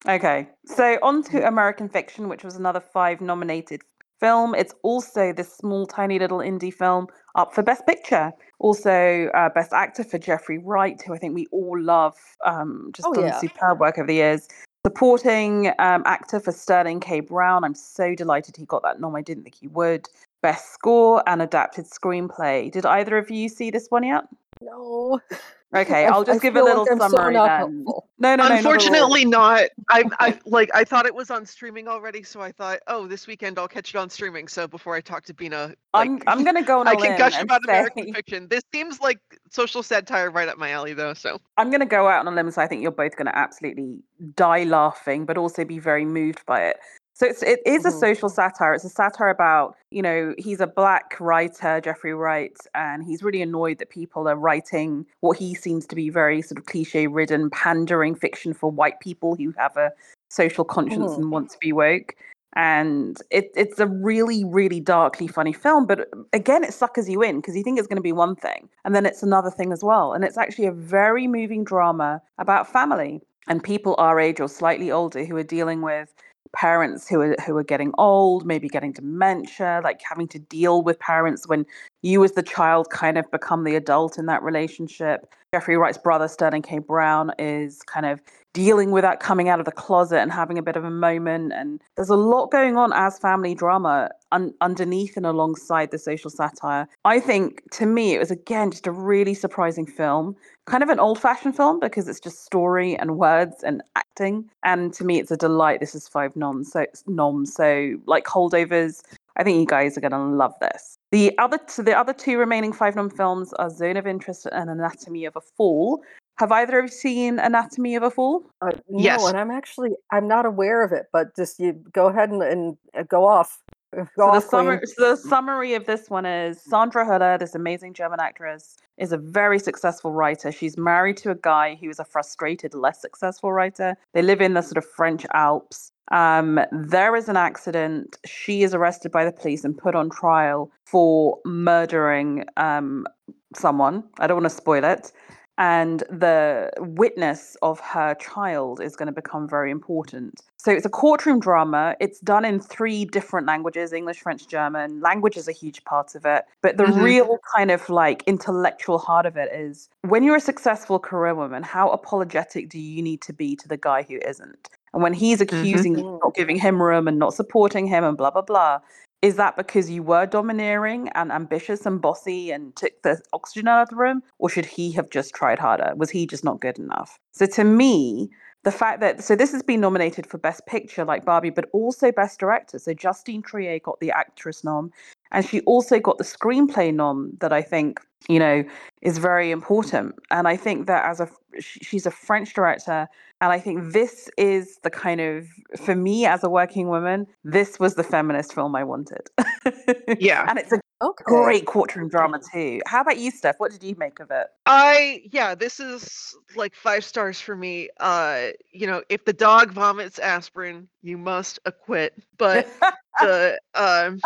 [0.08, 3.82] Okay, so on to American Fiction, which was another five nominated
[4.20, 4.54] film.
[4.54, 8.32] It's also this small, tiny little indie film up for Best Picture.
[8.60, 12.16] Also, uh, Best Actor for Jeffrey Wright, who I think we all love,
[12.46, 13.40] um, just Oh, done yeah.
[13.40, 14.48] superb work over the years.
[14.86, 17.20] Supporting um, actor for Sterling K.
[17.20, 17.64] Brown.
[17.64, 19.16] I'm so delighted he got that nom.
[19.16, 20.08] I didn't think he would.
[20.44, 22.72] Best score and adapted screenplay.
[22.72, 24.26] Did either of you see this one yet?
[24.66, 25.20] No.
[25.76, 27.84] Okay, I- I'll just I give a little like I'm so summary then.
[27.84, 28.36] No, no, no.
[28.36, 28.58] not at all.
[28.58, 29.64] unfortunately not.
[29.90, 33.28] I I like I thought it was on streaming already, so I thought, oh, this
[33.28, 34.48] weekend I'll catch it on streaming.
[34.48, 37.18] So before I talk to Bina, like, I'm I'm gonna go on a I can
[37.18, 38.48] gush and about American fiction.
[38.48, 41.14] This seems like social satire right up my alley, though.
[41.14, 43.26] So I'm going to go out on a limb, so I think you're both going
[43.28, 44.00] to absolutely
[44.36, 46.78] die laughing, but also be very moved by it.
[47.18, 48.00] So it's it is a Mhm.
[48.00, 48.74] social satire.
[48.74, 53.42] It's a satire about you know he's a black writer, Jeffrey Wright, and he's really
[53.42, 58.16] annoyed that people are writing what he seems to be very sort of cliche-ridden, pandering
[58.16, 59.92] fiction for white people who have a
[60.30, 61.18] social conscience Mhm.
[61.18, 62.16] and want to be woke.
[62.58, 67.38] And it, it's a really, really darkly funny film, but again, it suckers you in
[67.38, 69.84] because you think it's going to be one thing, and then it's another thing as
[69.84, 70.12] well.
[70.14, 74.92] And it's actually a very moving drama about family and people our age or slightly
[74.92, 76.14] older who are dealing with
[76.56, 80.98] parents who are who are getting old, maybe getting dementia, like having to deal with
[81.00, 81.66] parents when
[82.02, 85.28] you as the child kind of become the adult in that relationship.
[85.54, 86.80] Jeffrey Wright's brother, Sterling K.
[86.80, 88.22] Brown, is kind of
[88.56, 91.52] dealing with that coming out of the closet and having a bit of a moment.
[91.54, 96.30] And there's a lot going on as family drama un- underneath and alongside the social
[96.30, 96.88] satire.
[97.04, 100.38] I think to me, it was again just a really surprising film,
[100.68, 104.50] kind of an old fashioned film because it's just story and words and acting.
[104.64, 105.82] And to me, it's a delight.
[105.82, 106.72] This is five noms.
[106.72, 107.54] So, noms.
[107.54, 109.04] So, like holdovers,
[109.36, 110.98] I think you guys are going to love this.
[111.12, 114.70] The other, so the other two remaining five nom films are Zone of Interest and
[114.70, 116.02] Anatomy of a Fall,
[116.38, 118.44] have either of you seen Anatomy of a Fall?
[118.62, 119.26] Uh, no, Yes.
[119.28, 122.78] and I'm actually I'm not aware of it, but just you go ahead and, and
[122.98, 123.60] uh, go off.
[123.96, 124.50] Go So the, off, Queen.
[124.50, 129.14] summary, so the summary of this one is Sandra Hüller, this amazing German actress, is
[129.14, 130.52] a very successful writer.
[130.52, 133.96] She's married to a guy who is a frustrated, less successful writer.
[134.14, 135.94] They live in the sort of French Alps.
[136.12, 138.18] Um, there is an accident.
[138.26, 143.08] She is arrested by the police and put on trial for murdering um,
[143.56, 144.04] someone.
[144.20, 145.14] I don't want to spoil it.
[145.58, 150.42] And the witness of her child is going to become very important.
[150.58, 151.96] So it's a courtroom drama.
[152.02, 155.00] It's done in three different languages English, French, German.
[155.00, 156.44] Language is a huge part of it.
[156.62, 156.88] But the Mhm.
[156.88, 161.64] real kind of like intellectual heart of it is when you're a successful career woman,
[161.64, 164.70] how apologetic do you need to be to the guy who isn't?
[164.94, 166.20] And when he's accusing you Mm.
[166.24, 168.80] of not giving him room and not supporting him and blah, blah, blah,
[169.26, 173.82] is that because you were domineering and ambitious and bossy and took the oxygen out
[173.82, 174.22] of the room?
[174.38, 175.94] Or should he have just tried harder?
[175.96, 177.18] Was he just not good enough?
[177.32, 178.30] So to me,
[178.66, 182.12] the fact that so this has been nominated for Best Picture like Barbie, but also
[182.12, 182.78] Best Director.
[182.78, 184.92] So Justine Triet got the actress nom,
[185.36, 188.66] and she also got the screenplay nom that I think you know
[189.04, 190.16] is very important.
[190.32, 191.30] And I think that as a
[191.62, 193.08] she's a French director,
[193.42, 195.48] and I think this is the kind of
[195.86, 199.30] for me as a working woman, this was the feminist film I wanted.
[200.20, 200.48] Yeah.
[200.48, 201.26] and it's a Okay.
[201.26, 202.82] great courtroom drama too.
[202.88, 203.58] How about you, Steph?
[203.60, 204.48] What did you make of it?
[204.66, 207.90] I yeah, this is like five stars for me.
[208.00, 212.14] Uh, you know, if the dog vomits aspirin, you must acquit.
[212.38, 212.68] But
[213.20, 214.24] the um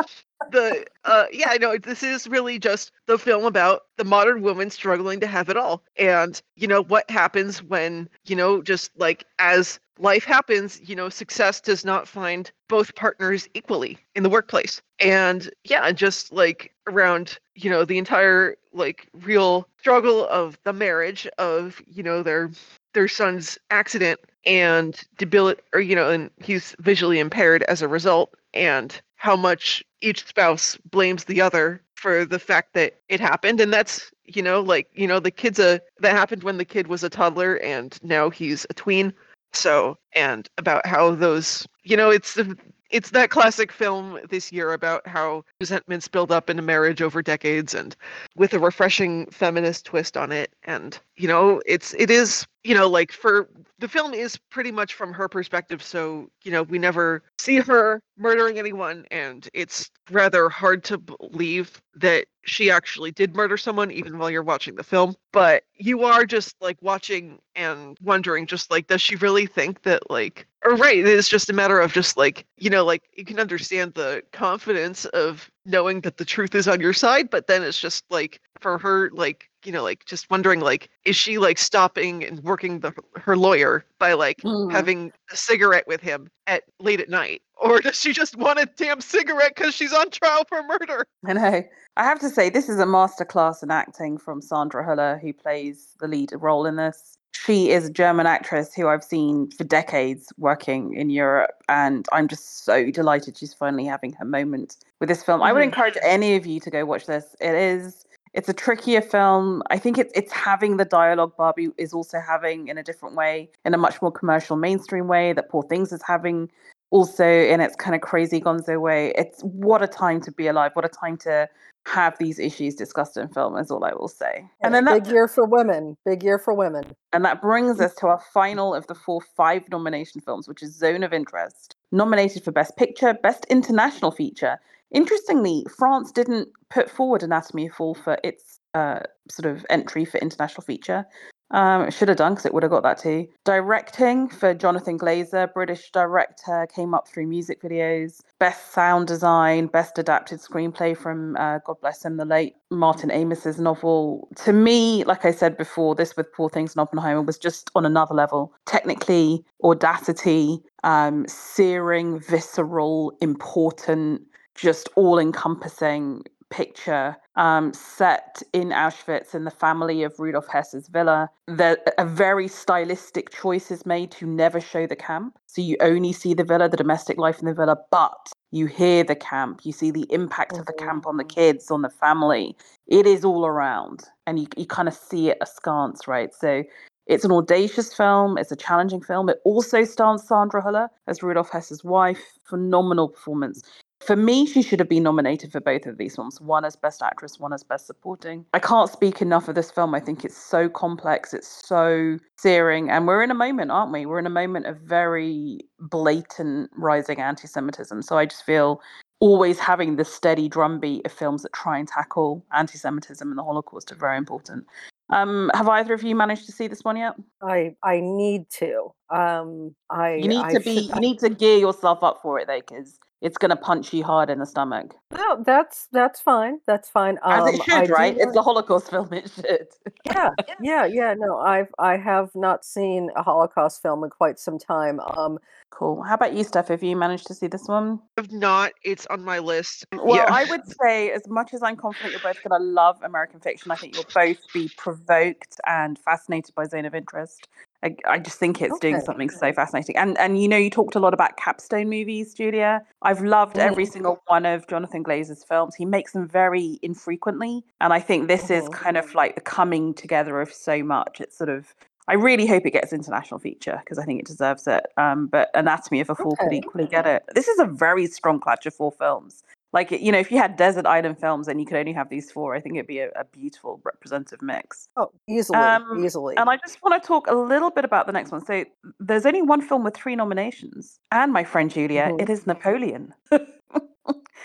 [0.49, 4.69] the uh yeah, I know this is really just the film about the modern woman
[4.69, 5.83] struggling to have it all.
[5.97, 11.09] And you know what happens when, you know, just like as life happens, you know,
[11.09, 14.81] success does not find both partners equally in the workplace.
[14.99, 21.27] And yeah, just like around, you know, the entire like real struggle of the marriage
[21.37, 22.51] of, you know, their
[22.93, 28.33] their son's accident and debilit or you know, and he's visually impaired as a result
[28.53, 33.59] and how much each spouse blames the other for the fact that it happened.
[33.59, 36.87] And that's you know like you know the kid's a that happened when the kid
[36.87, 39.13] was a toddler and now he's a tween.
[39.53, 42.57] So and about how those you know it's the-
[42.89, 47.21] it's that classic film this year about how resentments build up in a marriage over
[47.21, 47.95] decades and
[48.35, 52.87] with a refreshing feminist twist on it and you know it's it is you know
[52.87, 53.49] like for
[53.79, 58.01] the film is pretty much from her perspective so you know we never see her
[58.17, 64.17] murdering anyone and it's rather hard to believe that she actually did murder someone even
[64.17, 68.87] while you're watching the film but you are just like watching and wondering just like
[68.87, 72.45] does she really think that like or right it's just a matter of just like
[72.57, 76.79] you know like you can understand the confidence of knowing that the truth is on
[76.79, 80.59] your side but then it's just like for her like you know like just wondering
[80.59, 84.71] like is she like stopping and working the her lawyer by like Mm.
[84.71, 88.65] having a cigarette with him at late at night or does she just want a
[88.77, 91.63] damn cigarette because she's on trial for murder I know.
[91.97, 95.95] I have to say, this is a masterclass in acting from Sandra Hüller, who plays
[95.99, 97.17] the lead role in this.
[97.33, 102.29] She is a German actress who I've seen for decades working in Europe, and I'm
[102.29, 105.41] just so delighted she's finally having her moment with this film.
[105.41, 105.65] I would Mhm.
[105.65, 107.35] encourage any of you to go watch this.
[107.41, 108.05] It is.
[108.33, 109.63] It's a trickier film.
[109.69, 113.49] I think it's it's having the dialogue Barbie is also having in a different way,
[113.65, 116.49] in a much more commercial, mainstream way that Poor Things is having
[116.91, 119.13] also in its kind of crazy gonzo way.
[119.15, 120.71] It's what a time to be alive.
[120.73, 121.47] What a time to
[121.85, 124.45] have these issues discussed in film is all I will say.
[124.61, 125.97] And then big year for women.
[126.05, 126.83] Big year for women.
[127.13, 127.85] and that brings mm.
[127.85, 131.75] us to our final of the four five nomination films, which is Zone of Interest,
[131.91, 134.59] nominated for Best Picture, Best International Feature.
[134.91, 140.19] Interestingly, France didn't put forward Anatomy of Fall for its uh, sort of entry for
[140.19, 141.05] international feature.
[141.51, 143.27] Um, it should have done because it would have got that too.
[143.43, 148.21] Directing for Jonathan Glazer, British director, came up through music videos.
[148.39, 153.59] Best sound design, best adapted screenplay from uh, God bless him, the late Martin Amis's
[153.59, 154.27] novel.
[154.43, 157.83] To me, like I said before, this with Poor Things and Oppenheimer was just on
[157.83, 158.53] another level.
[158.67, 164.21] Technically, audacity, um, searing, visceral, important,
[164.61, 171.29] just all encompassing picture um, set in Auschwitz in the family of Rudolf Hess's villa.
[171.47, 175.37] There, a very stylistic choice is made to never show the camp.
[175.45, 179.03] So you only see the villa, the domestic life in the villa, but you hear
[179.03, 181.29] the camp, you see the impact of the camp on the Mhm.
[181.35, 182.57] kids, on the family.
[182.87, 186.33] It is all around, and you, you kind of see it askance, right?
[186.33, 186.63] So
[187.05, 189.29] it's an audacious film, it's a challenging film.
[189.29, 192.23] It also stars Sandra Hüller as Rudolf Hess's wife.
[192.43, 193.61] Phenomenal performance.
[194.01, 197.01] For me, she should have been nominated for both of these films one as Best
[197.01, 198.45] Actress, one as Best Supporting.
[198.53, 199.93] I can't speak enough of this film.
[199.93, 202.89] I think it's so complex, it's so searing.
[202.89, 204.05] And we're in a moment, aren't we?
[204.05, 208.01] We're in a moment of very blatant rising anti Semitism.
[208.01, 208.81] So I just feel
[209.19, 213.43] always having the steady drumbeat of films that try and tackle anti Semitism and the
[213.43, 214.65] Holocaust are very important.
[215.11, 217.15] Um, have either of you managed to see this one yet?
[217.41, 218.93] I I need to.
[219.09, 222.39] Um, I You need I to be should- you need to gear yourself up for
[222.39, 224.95] it though, because it's gonna punch you hard in the stomach.
[225.11, 226.59] No, that's that's fine.
[226.65, 227.17] That's fine.
[227.25, 228.15] As Um, it I should, do right?
[228.17, 229.67] It's a Holocaust film, it should.
[230.05, 230.29] yeah,
[230.61, 231.13] yeah, yeah.
[231.17, 234.99] No, I've I have not seen a Holocaust film in quite some time.
[234.99, 235.39] Um,
[235.71, 236.01] Cool.
[236.03, 236.69] How about you, Steph?
[236.69, 237.99] Have you managed to see this one?
[238.17, 239.85] If not, it's on my list.
[239.93, 240.25] Well, yeah.
[240.27, 243.71] I would say, as much as I'm confident you're both going to love American fiction,
[243.71, 247.47] I think you'll both be provoked and fascinated by Zone of Interest.
[247.83, 249.95] I, I just think it's doing something so fascinating.
[249.95, 252.81] And and you know, you talked a lot about capstone movies, Julia.
[253.01, 255.75] I've loved every single one of Jonathan Glazer's films.
[255.75, 258.73] He makes them very infrequently, and I think this is Mhm.
[258.73, 261.21] kind of like the coming together of so much.
[261.21, 261.73] It's sort of.
[262.07, 264.87] I really hope it gets international feature because I think it deserves it.
[264.97, 267.23] Um, but Anatomy of a Fall could equally get it.
[267.35, 270.55] This is a very strong clutch of four films like you know if you had
[270.55, 273.09] desert island films and you could only have these four i think it'd be a,
[273.15, 276.35] a beautiful representative mix oh, easily, Um, easily.
[276.37, 278.63] and i just want to talk a little bit about the next one so
[278.99, 282.21] there's only one film with three nominations and my friend julia Mhm.
[282.21, 283.13] it is napoleon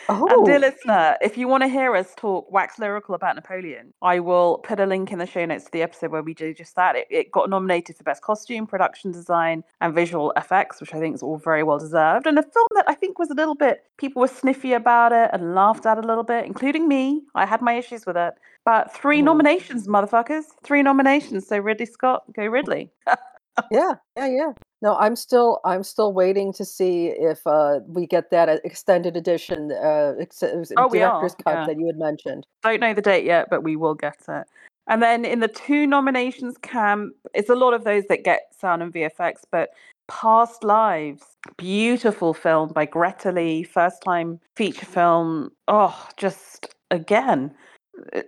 [0.09, 3.93] oh, and dear listener if you want to hear us talk wax lyrical about napoleon
[4.03, 6.53] i will put a link in the show notes to the episode where we do
[6.55, 6.97] just that.
[6.97, 11.15] It, it got nominated for best costume production design and visual effects which i think
[11.15, 13.85] is all very well deserved and a film that i think was a little bit
[13.97, 17.23] people were sniffy about it and laughed at a little bit including me.
[17.35, 18.35] I had my issues with it.
[18.65, 19.25] But 3 Mhm.
[19.25, 20.45] nominations motherfuckers.
[20.63, 21.47] Three nominations.
[21.47, 22.91] So ridley scott go ridley
[23.71, 24.53] yeah, yeah, yeah.
[24.83, 29.17] No, I'm still I'm still waiting to see if uh, we get that uh, extended
[29.17, 31.67] edition, uh, ex- Oh, director's cut yeah.
[31.67, 32.47] that you had mentioned.
[32.63, 34.47] don't know the date yet, but we will get it.
[34.87, 38.83] And then in the two nominations camp, it's a lot of those that get sound
[38.83, 39.71] and VFX, but
[40.09, 41.23] Past Lives,
[41.57, 45.51] beautiful film by Greta Lee, first time feature film.
[45.69, 47.55] Oh, just again,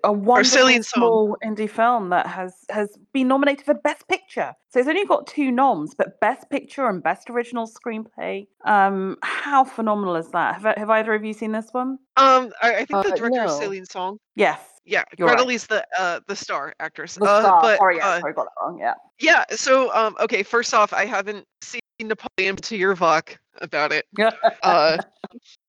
[0.04, 4.54] a wonderful Celine small indie film that has has been nominated for Best Picture.
[4.68, 8.46] So it's only got two noms, but Best Picture and Best Original Screenplay.
[8.64, 10.60] Um, how phenomenal is that?
[10.60, 11.98] Have, have either of you seen this one?
[12.16, 13.60] Um, I, I think the Uh, director is no.
[13.60, 14.18] Celine Song.
[14.34, 14.60] Yes.
[14.84, 15.48] Yeah, You're Greta right.
[15.48, 17.16] Lee's the uh the star actress.
[17.16, 17.60] The uh, star.
[17.60, 18.78] but Sorry, yeah, uh, sorry, got that wrong.
[18.78, 18.94] Yeah.
[19.18, 20.44] yeah, so um, okay.
[20.44, 24.06] First off, I haven't seen Napoleon to your VOK about it.
[24.62, 24.98] Uh,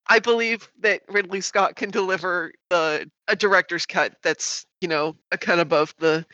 [0.08, 5.38] I believe that Ridley Scott can deliver the a director's cut that's you know a
[5.38, 6.24] cut above the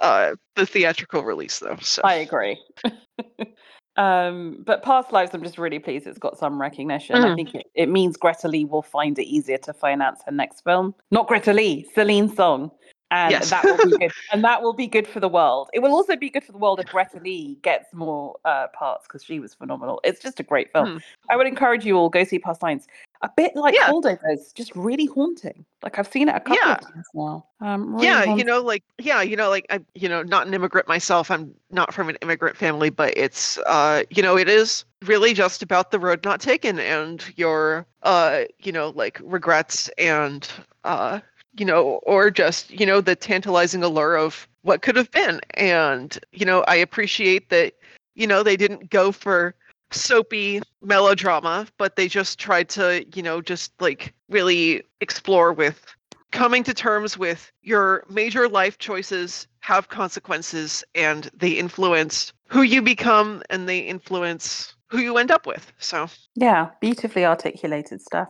[0.00, 1.76] uh the theatrical release though.
[1.80, 2.58] So I agree.
[3.96, 7.16] um, but past lives, I'm just really pleased it's got some recognition.
[7.16, 7.36] I Mm.
[7.36, 10.94] think it, it means Greta Lee will find it easier to finance her next film.
[11.10, 12.70] Not Greta Lee, Celine Song.
[13.10, 13.50] And Yes.
[13.50, 14.10] that will be good.
[14.32, 15.68] And that will be good for the world.
[15.74, 19.06] It will also be good for the world if Greta Lee gets more uh, parts
[19.06, 20.00] because she was phenomenal.
[20.02, 20.92] It's just a great film.
[20.92, 20.98] Hmm.
[21.28, 22.86] I would encourage you all go see Past Lives.
[23.24, 23.88] A bit like Yeah.
[23.88, 25.64] Holdovers, just really haunting.
[25.82, 26.72] Like I've seen it a couple Yeah.
[26.72, 27.46] of times now.
[27.60, 30.54] Um, really yeah, you know, like yeah, you know, like I, you know, not an
[30.54, 31.30] immigrant myself.
[31.30, 35.62] I'm not from an immigrant family, but it's, uh, you know, it is really just
[35.62, 40.48] about the road not taken and your, uh, you know, like regrets and,
[40.82, 41.20] uh,
[41.56, 45.40] you know, or just you know the tantalizing allure of what could have been.
[45.54, 47.74] And you know, I appreciate that,
[48.16, 49.54] you know, they didn't go for
[49.92, 55.84] soapy melodrama, but they just tried to, you know, just like really explore with
[56.32, 62.82] coming to terms with your major life choices have consequences and they influence who you
[62.82, 65.72] become and they influence who you end up with.
[65.78, 68.28] So, Yeah, beautifully articulated stuff.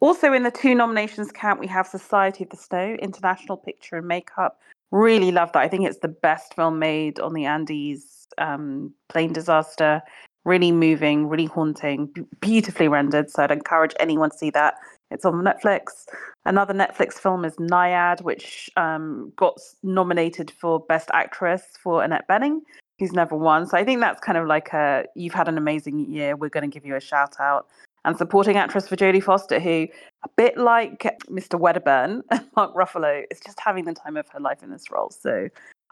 [0.00, 4.06] Also, in the two nominations count, we have Society of the Snow, International Picture and
[4.06, 4.60] Makeup.
[4.90, 5.62] Really love that.
[5.62, 10.02] I think it's the best film made on the Andes um, plane disaster.
[10.46, 12.08] Really moving, really haunting,
[12.40, 13.28] beautifully rendered.
[13.30, 14.74] So I'd encourage anyone to see that.
[15.10, 16.06] It's on Netflix.
[16.44, 22.60] Another Netflix film is Nyad, which um, got nominated for Best Actress for Annette Bening,
[23.00, 23.66] who's never won.
[23.66, 26.36] So I think that's kind of like a you've had an amazing year.
[26.36, 27.66] We're going to give you a shout out.
[28.04, 29.88] and supporting actress for Jodie Foster, who,
[30.24, 31.58] a bit like Mr.
[31.58, 32.22] Wedderburn,
[32.56, 35.10] Mark Ruffalo, is just having the time of her life in this role.
[35.10, 35.48] So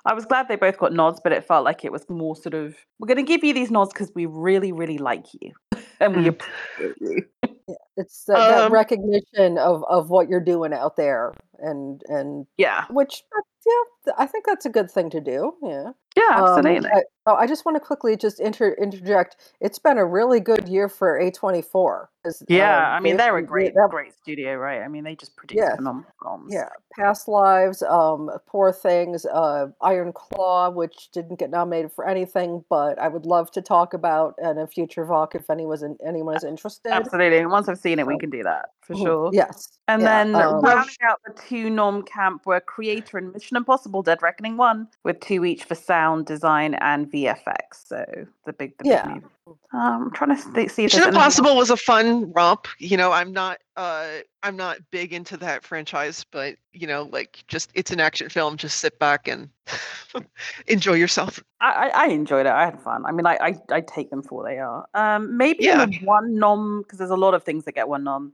[0.06, 2.54] I was glad they both got nods, but it felt like it was more sort
[2.54, 5.52] of we're going to give you these nods because we really, really like you
[6.00, 6.28] and we Mm.
[6.28, 7.22] appreciate you.
[7.66, 12.46] Yeah, it's that, that Um, recognition of of what you're doing out there, and and
[12.58, 15.54] Yeah, which uh, yeah, I think that's a good thing to do.
[15.62, 15.90] Yeah.
[16.16, 16.90] yeah, Um, absolutely.
[16.90, 19.36] I, oh, I just want to quickly just inter- interject.
[19.60, 22.06] It's been a really good year for A24.
[22.48, 24.80] yeah, um, I mean they- they're a great, that- great studio, right?
[24.82, 25.76] I mean they just produce Yeah.
[25.76, 26.52] phenomenal films.
[26.54, 32.64] Yeah, Past Lives, um, Poor Things, uh, Iron Claw, which didn't get nominated for anything,
[32.70, 35.96] but I would love to talk about in a future VOK if anyone is in,
[36.06, 36.92] anyone is interested.
[36.92, 37.38] absolutely.
[37.38, 39.30] And once I've seen it, we Um, can do that for Mhm, sure.
[39.32, 39.78] Yes.
[39.88, 44.02] And yeah, then um, rounding out the two nom camp were Creator and Mission Impossible:
[44.02, 47.86] Dead Reckoning One, with two each for sound design and VFX.
[47.86, 48.04] So
[48.46, 49.02] the big, the Yeah.
[49.06, 49.28] big movie.
[49.72, 51.14] Um, I'm trying to th- see if Mission there's anything.
[51.14, 52.66] Impossible was a fun romp.
[52.78, 54.06] You know, I'm not uh
[54.42, 58.56] I'm not big into that franchise, but you know, like just it's an action film.
[58.56, 59.48] Just sit back and
[60.66, 61.42] enjoy yourself.
[61.60, 62.52] I, I I enjoyed it.
[62.52, 63.04] I had fun.
[63.06, 64.86] I mean, I, I I take them for what they are.
[64.94, 65.86] Um, maybe Yeah.
[66.02, 68.32] one nom because there's a lot of things that get one nom.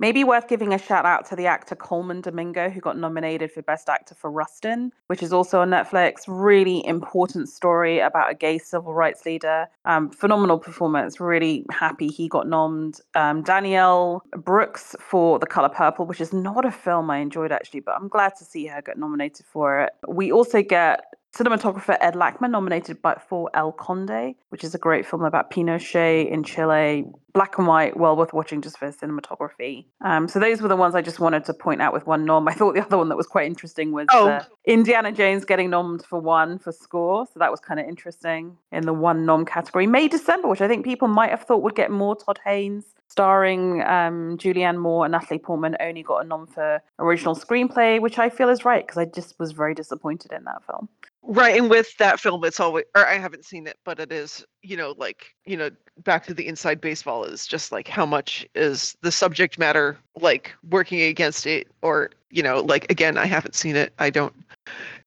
[0.00, 3.62] Maybe worth giving a shout out to the actor Colman Domingo, who got nominated for
[3.62, 6.24] Best Actor for Rustin, which is also on Netflix.
[6.28, 9.66] Really important story about a gay civil rights leader.
[9.84, 11.18] Um, phenomenal performance.
[11.18, 13.00] Really happy he got nommed.
[13.16, 17.80] Um, Danielle Brooks for The Color Purple, which is not a film I enjoyed actually,
[17.80, 19.92] but I'm glad to see her get nominated for it.
[20.06, 21.04] We also get
[21.34, 26.30] cinematographer Ed Lachman nominated by, for El Conde, which is a great film about Pinochet
[26.30, 27.04] in Chile.
[27.34, 29.84] Black and white, well worth watching just for cinematography.
[30.00, 32.48] Um, so those were the ones I just wanted to point out with one nom.
[32.48, 34.28] I thought the other one that was quite interesting was Oh.
[34.28, 37.26] uh, Indiana Jones getting nommed for one for score.
[37.26, 39.86] So that was kind of interesting in the one nom category.
[39.86, 42.16] May December, which I think people might have thought would get more.
[42.16, 47.34] Todd Haynes starring um, Julianne Moore and Natalie Portman only got a nom for original
[47.34, 50.88] screenplay, which I feel is right because I just was very disappointed in that film.
[51.22, 54.46] Right, and with that film, it's always or I haven't seen it, but it is
[54.62, 55.70] you know like you know
[56.04, 60.54] back to the inside baseball is just like how much is the subject matter like
[60.70, 64.34] working against it or you know like again I haven't seen it I don't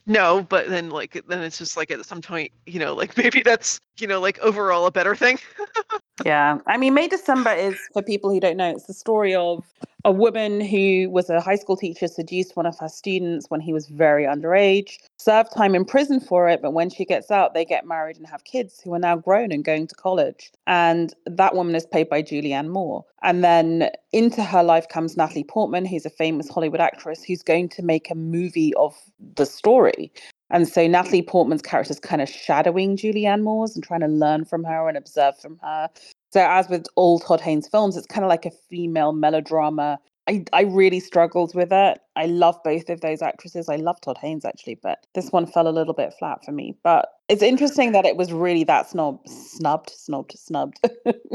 [0.05, 3.41] know but then like then it's just like at some point you know like maybe
[3.41, 5.37] that's you know like overall a better thing
[6.25, 8.69] Yeah, I mean, May December is for people who don't know.
[8.69, 9.63] It's the story of
[10.03, 13.71] a woman who was a high school teacher, seduced one of her students when he
[13.71, 16.61] was very underage, served time in prison for it.
[16.61, 19.51] But when she gets out, they get married and have kids who are now grown
[19.51, 20.51] and going to college.
[20.65, 23.05] And that woman is played by Julianne Moore.
[23.21, 27.69] And then into her life comes Natalie Portman, who's a famous Hollywood actress who's going
[27.69, 28.95] to make a movie of
[29.35, 30.11] the story.
[30.51, 34.45] And so Natalie Portman's character is kind of shadowing Julianne Moore's and trying to learn
[34.45, 35.89] from her and observe from her.
[36.33, 39.99] So as with all Todd Haynes films, it's kind of like a female melodrama.
[40.27, 41.99] I, I really struggled with it.
[42.15, 43.67] I love both of those actresses.
[43.67, 46.75] I love Todd Haynes actually, but this one fell a little bit flat for me.
[46.83, 50.79] But it's interesting that it was really that snob snubbed, snubbed, snubbed.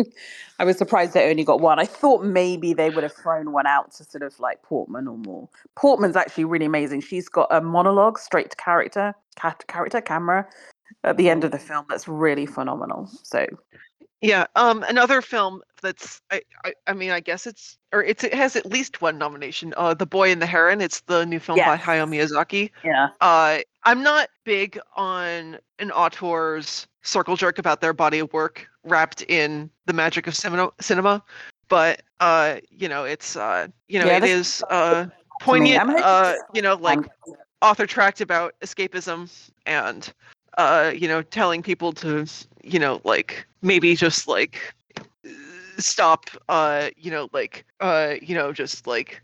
[0.61, 1.81] I was surprised they only got one.
[1.81, 5.19] I thought maybe they would have thrown one out to sort of like Portman or
[5.19, 5.49] Moore.
[5.75, 7.01] Portman's actually really amazing.
[7.01, 10.47] She's got a monologue straight to character, cat, character camera
[11.03, 11.61] at the end of the oh.
[11.61, 13.11] film that's really phenomenal.
[13.23, 13.47] So
[14.21, 18.35] yeah um another film that's I, I I mean I guess it's or it's it
[18.35, 21.59] has at least one nomination uh The Boy and the Heron it's the new film
[21.59, 21.83] by Yes.
[21.83, 23.09] Hayao Miyazaki yeah.
[23.21, 29.23] Uh, I'm not big on an auteur's circle jerk about their body of work wrapped
[29.23, 31.23] in the magic of cinema, cinema
[31.69, 35.07] but uh, you know, it's uh, you know, Yeah, it this is uh,
[35.41, 35.81] poignant.
[35.81, 37.01] I'm Uh, you know, like
[37.63, 40.13] author tracked about escapism and
[40.57, 42.27] uh, you know, telling people to,
[42.63, 44.75] you know, like maybe just like
[45.79, 49.23] stop uh you know like uh you know just like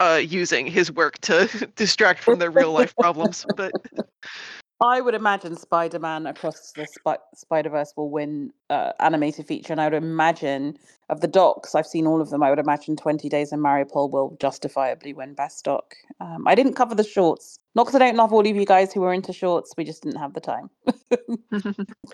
[0.00, 3.74] uh using his work to distract from their real life problems but
[4.80, 9.72] I would imagine Spider Man across the Spi- Spider Verse will win uh, animated feature,
[9.72, 12.44] and I would imagine of the docs, I've seen all of them.
[12.44, 15.96] I would imagine Twenty Days in Mariupol will justifiably win best doc.
[16.20, 18.92] Um, I didn't cover the shorts, not because I don't love all of you guys
[18.92, 19.72] who were into shorts.
[19.76, 20.68] We just didn't have the time.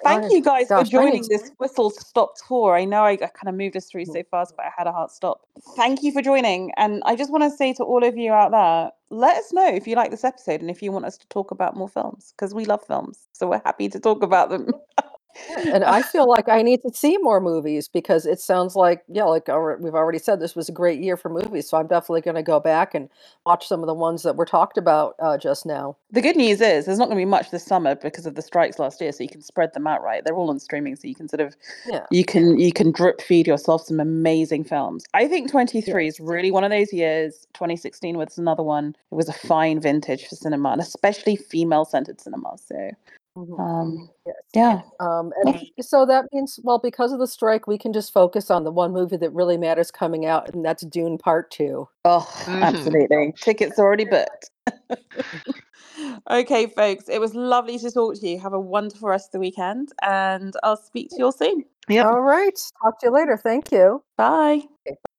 [0.04, 2.76] Thank you guys Gosh, for joining this whistle stop tour.
[2.76, 4.92] I know I, I kind of moved us through so fast, but I had a
[4.92, 5.40] hard stop.
[5.74, 6.70] Thank you for joining.
[6.76, 9.66] And I just want to say to all of you out there, let us know
[9.66, 12.34] if you like this episode and if you want us to talk about more films
[12.36, 13.26] because we love films.
[13.32, 14.68] So we're happy to talk about them.
[15.56, 19.24] and I feel like I need to see more movies because it sounds like, yeah,
[19.24, 21.68] like our, we've already said, this was a great year for movies.
[21.68, 23.08] So I'm definitely going to go back and
[23.46, 25.96] watch some of the ones that were talked about uh, just now.
[26.10, 28.42] The good news is there's not going to be much this summer because of the
[28.42, 30.22] strikes last year, so you can spread them out right.
[30.24, 31.56] They're all on streaming, so you can sort of
[31.86, 32.06] Yeah.
[32.10, 35.04] you can you can drip feed yourself some amazing films.
[35.14, 37.46] I think 23 is really one of those years.
[37.54, 38.94] 2016 was another one.
[39.10, 42.56] It was a fine vintage for cinema, and especially female-centered cinema.
[42.64, 42.90] So,
[43.36, 43.58] Mhm.
[43.60, 44.36] um, Yes.
[44.54, 48.50] yeah, Um, and so that means, well, because of the strike, we can just focus
[48.50, 51.88] on the one movie that really matters coming out, and that's Dune Part Two.
[52.04, 52.62] oh, Mhm.
[52.62, 53.34] absolutely.
[53.40, 54.50] Tickets already booked.
[56.30, 58.38] okay, folks, it was lovely to talk to you.
[58.38, 61.64] Have a wonderful rest of the weekend, and I'll speak to you all soon.
[61.88, 62.06] Yep.
[62.06, 62.58] All right.
[62.82, 63.36] Talk to you later.
[63.36, 64.02] Thank you.
[64.16, 64.62] Bye.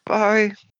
[0.05, 0.53] Bye.